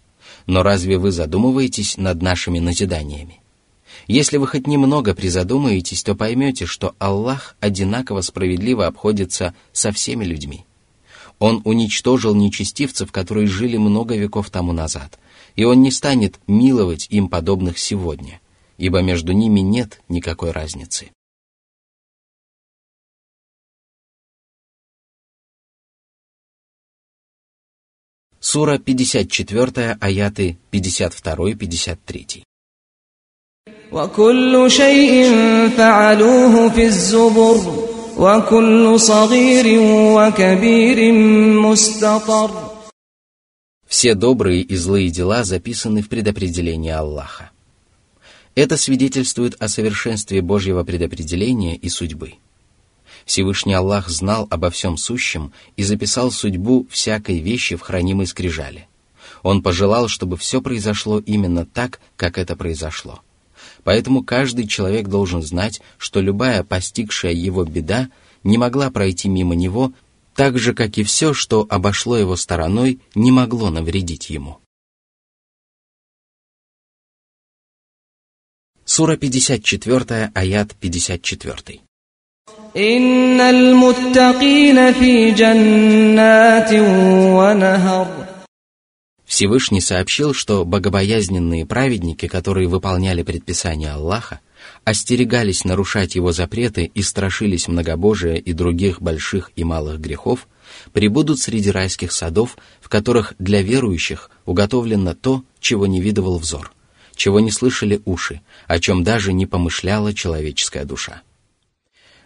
Но 0.46 0.62
разве 0.62 1.00
вы 1.00 1.12
задумываетесь 1.12 1.98
над 1.98 2.22
нашими 2.22 2.60
назиданиями? 2.60 3.41
Если 4.06 4.38
вы 4.38 4.46
хоть 4.46 4.68
немного 4.68 5.16
призадумаетесь, 5.16 6.04
то 6.04 6.14
поймете, 6.14 6.68
что 6.68 6.94
Аллах 7.00 7.56
одинаково 7.60 8.22
справедливо 8.22 8.86
обходится 8.86 9.56
со 9.72 9.91
всеми 9.91 10.26
людьми. 10.26 10.66
Он 11.39 11.62
уничтожил 11.66 12.36
нечестивцев, 12.36 13.12
которые 13.12 13.48
жили 13.48 13.78
много 13.78 14.16
веков 14.16 14.50
тому 14.50 14.72
назад, 14.72 15.20
и 15.58 15.64
Он 15.64 15.82
не 15.82 15.91
станет 15.91 16.39
миловать 16.48 17.08
им 17.10 17.30
подобных 17.30 17.78
сегодня, 17.78 18.41
ибо 18.78 19.02
между 19.02 19.34
ними 19.34 19.60
нет 19.60 20.02
никакой 20.10 20.52
разницы. 20.52 21.12
Сура 28.39 28.78
54, 28.78 29.98
аяты 30.02 30.58
52-53. 30.72 32.44
وكل 33.94 34.72
شيء 34.72 35.30
فعلوه 35.78 36.70
في 36.70 36.86
الزبر 36.86 37.88
وكل 38.18 39.00
صغير 39.00 39.66
وكبير 40.18 41.14
مستطر 41.62 42.66
все 43.99 44.15
добрые 44.15 44.63
и 44.63 44.77
злые 44.77 45.11
дела 45.11 45.43
записаны 45.43 46.03
в 46.03 46.09
предопределении 46.09 46.93
Аллаха. 46.93 47.51
Это 48.55 48.77
свидетельствует 48.77 49.61
о 49.61 49.67
совершенстве 49.67 50.41
Божьего 50.41 50.85
предопределения 50.85 51.75
и 51.75 51.89
судьбы. 51.89 52.35
Всевышний 53.25 53.75
Аллах 53.75 54.09
знал 54.09 54.47
обо 54.51 54.71
всем 54.71 54.99
сущем 54.99 55.53
и 55.77 55.83
записал 55.83 56.31
судьбу 56.31 56.87
всякой 56.89 57.41
вещи 57.41 57.75
в 57.75 57.81
хранимой 57.81 58.29
скрижале. 58.29 58.87
Он 59.43 59.65
пожелал, 59.65 60.07
чтобы 60.07 60.37
все 60.37 60.63
произошло 60.63 61.19
именно 61.19 61.67
так, 61.67 61.99
как 62.17 62.39
это 62.39 62.55
произошло– 62.55 63.21
Поэтому 63.83 64.23
каждый 64.23 64.69
человек 64.69 65.09
должен 65.09 65.43
знать, 65.43 65.81
что 65.97 66.21
любая 66.21 66.63
постигшая 66.63 67.33
его 67.33 67.65
беда 67.65 68.09
не 68.45 68.59
могла 68.59 68.91
пройти 68.91 69.29
мимо 69.29 69.55
него, 69.55 69.93
так 70.38 70.58
же, 70.58 70.74
как 70.74 70.98
и 70.98 71.04
все, 71.04 71.34
что 71.34 71.66
обошло 71.70 72.18
его 72.18 72.36
стороной, 72.36 73.00
не 73.16 73.32
могло 73.32 73.70
навредить 73.70 74.30
ему. 74.30 74.60
Сура 78.86 79.16
54, 79.18 80.32
аят 80.34 80.76
54. 80.76 81.82
إن 82.78 83.41
المتقين 83.41 84.94
في 84.94 85.32
جنات 85.32 86.74
ونهر 86.74 88.08
Всевышний 89.26 89.82
сообщил, 89.82 90.34
что 90.34 90.64
богобоязненные 90.64 91.66
праведники, 91.66 92.28
которые 92.28 92.68
выполняли 92.68 93.24
предписания 93.24 93.91
Аллаха, 93.91 94.41
остерегались 94.89 95.64
нарушать 95.64 96.14
его 96.14 96.32
запреты 96.32 96.91
и 96.95 97.03
страшились 97.03 97.68
многобожия 97.68 98.36
и 98.36 98.55
других 98.55 99.03
больших 99.03 99.51
и 99.55 99.62
малых 99.62 100.01
грехов, 100.01 100.49
прибудут 100.95 101.39
среди 101.39 101.70
райских 101.70 102.11
садов, 102.11 102.57
в 102.80 102.89
которых 102.89 103.34
для 103.39 103.61
верующих 103.61 104.30
уготовлено 104.47 105.14
то, 105.14 105.45
чего 105.61 105.86
не 105.86 106.01
видывал 106.01 106.39
взор, 106.39 106.72
чего 107.14 107.39
не 107.39 107.51
слышали 107.51 108.01
уши, 108.07 108.41
о 108.66 108.78
чем 108.80 109.05
даже 109.05 109.34
не 109.34 109.45
помышляла 109.45 110.14
человеческая 110.14 110.86
душа. 110.86 111.20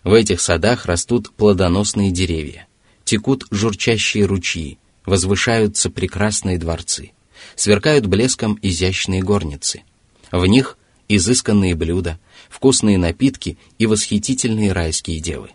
В 0.05 0.13
этих 0.13 0.41
садах 0.41 0.87
растут 0.87 1.33
плодоносные 1.33 2.13
деревья, 2.13 2.69
текут 3.03 3.45
журчащие 3.51 4.25
ручьи, 4.25 4.79
возвышаются 5.05 5.91
прекрасные 5.91 6.59
дворцы, 6.59 7.11
сверкают 7.57 8.07
блеском 8.07 8.57
изящные 8.63 9.21
горницы. 9.21 9.83
В 10.31 10.47
них 10.47 10.79
изысканные 11.09 11.75
блюда, 11.75 12.19
вкусные 12.53 12.99
напитки 12.99 13.57
и 13.79 13.87
восхитительные 13.87 14.73
райские 14.73 15.21
девы. 15.21 15.51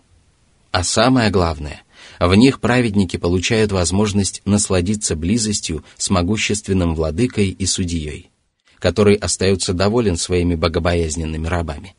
А 0.72 0.82
самое 0.82 1.30
главное, 1.30 1.82
в 2.18 2.34
них 2.34 2.60
праведники 2.60 3.16
получают 3.16 3.70
возможность 3.70 4.42
насладиться 4.44 5.14
близостью 5.14 5.84
с 5.96 6.10
могущественным 6.10 6.96
владыкой 6.96 7.50
и 7.50 7.66
судьей, 7.66 8.30
который 8.78 9.14
остается 9.14 9.72
доволен 9.72 10.16
своими 10.16 10.56
богобоязненными 10.56 11.46
рабами. 11.46 11.94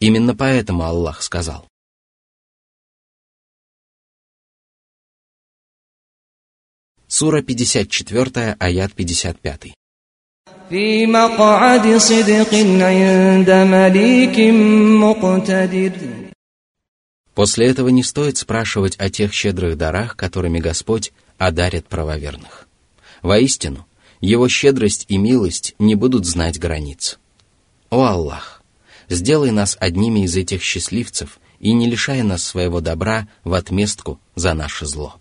Именно 0.00 0.34
поэтому 0.34 0.82
Аллах 0.82 1.22
сказал, 1.22 1.68
Сура 7.06 7.40
54, 7.40 8.56
аят 8.58 8.92
55. 8.92 9.77
После 17.34 17.66
этого 17.68 17.88
не 17.88 18.02
стоит 18.02 18.36
спрашивать 18.36 18.96
о 18.98 19.08
тех 19.08 19.32
щедрых 19.32 19.78
дарах, 19.78 20.16
которыми 20.16 20.58
Господь 20.58 21.12
одарит 21.38 21.86
правоверных. 21.86 22.68
Воистину, 23.22 23.86
Его 24.20 24.48
щедрость 24.48 25.06
и 25.08 25.16
милость 25.16 25.74
не 25.78 25.94
будут 25.94 26.26
знать 26.26 26.58
границ. 26.58 27.18
О 27.88 28.04
Аллах, 28.04 28.62
сделай 29.08 29.52
нас 29.52 29.76
одними 29.80 30.24
из 30.24 30.36
этих 30.36 30.62
счастливцев 30.62 31.38
и 31.60 31.72
не 31.72 31.88
лишай 31.88 32.22
нас 32.22 32.44
своего 32.44 32.80
добра 32.80 33.26
в 33.42 33.54
отместку 33.54 34.20
за 34.34 34.52
наше 34.52 34.84
зло. 34.84 35.14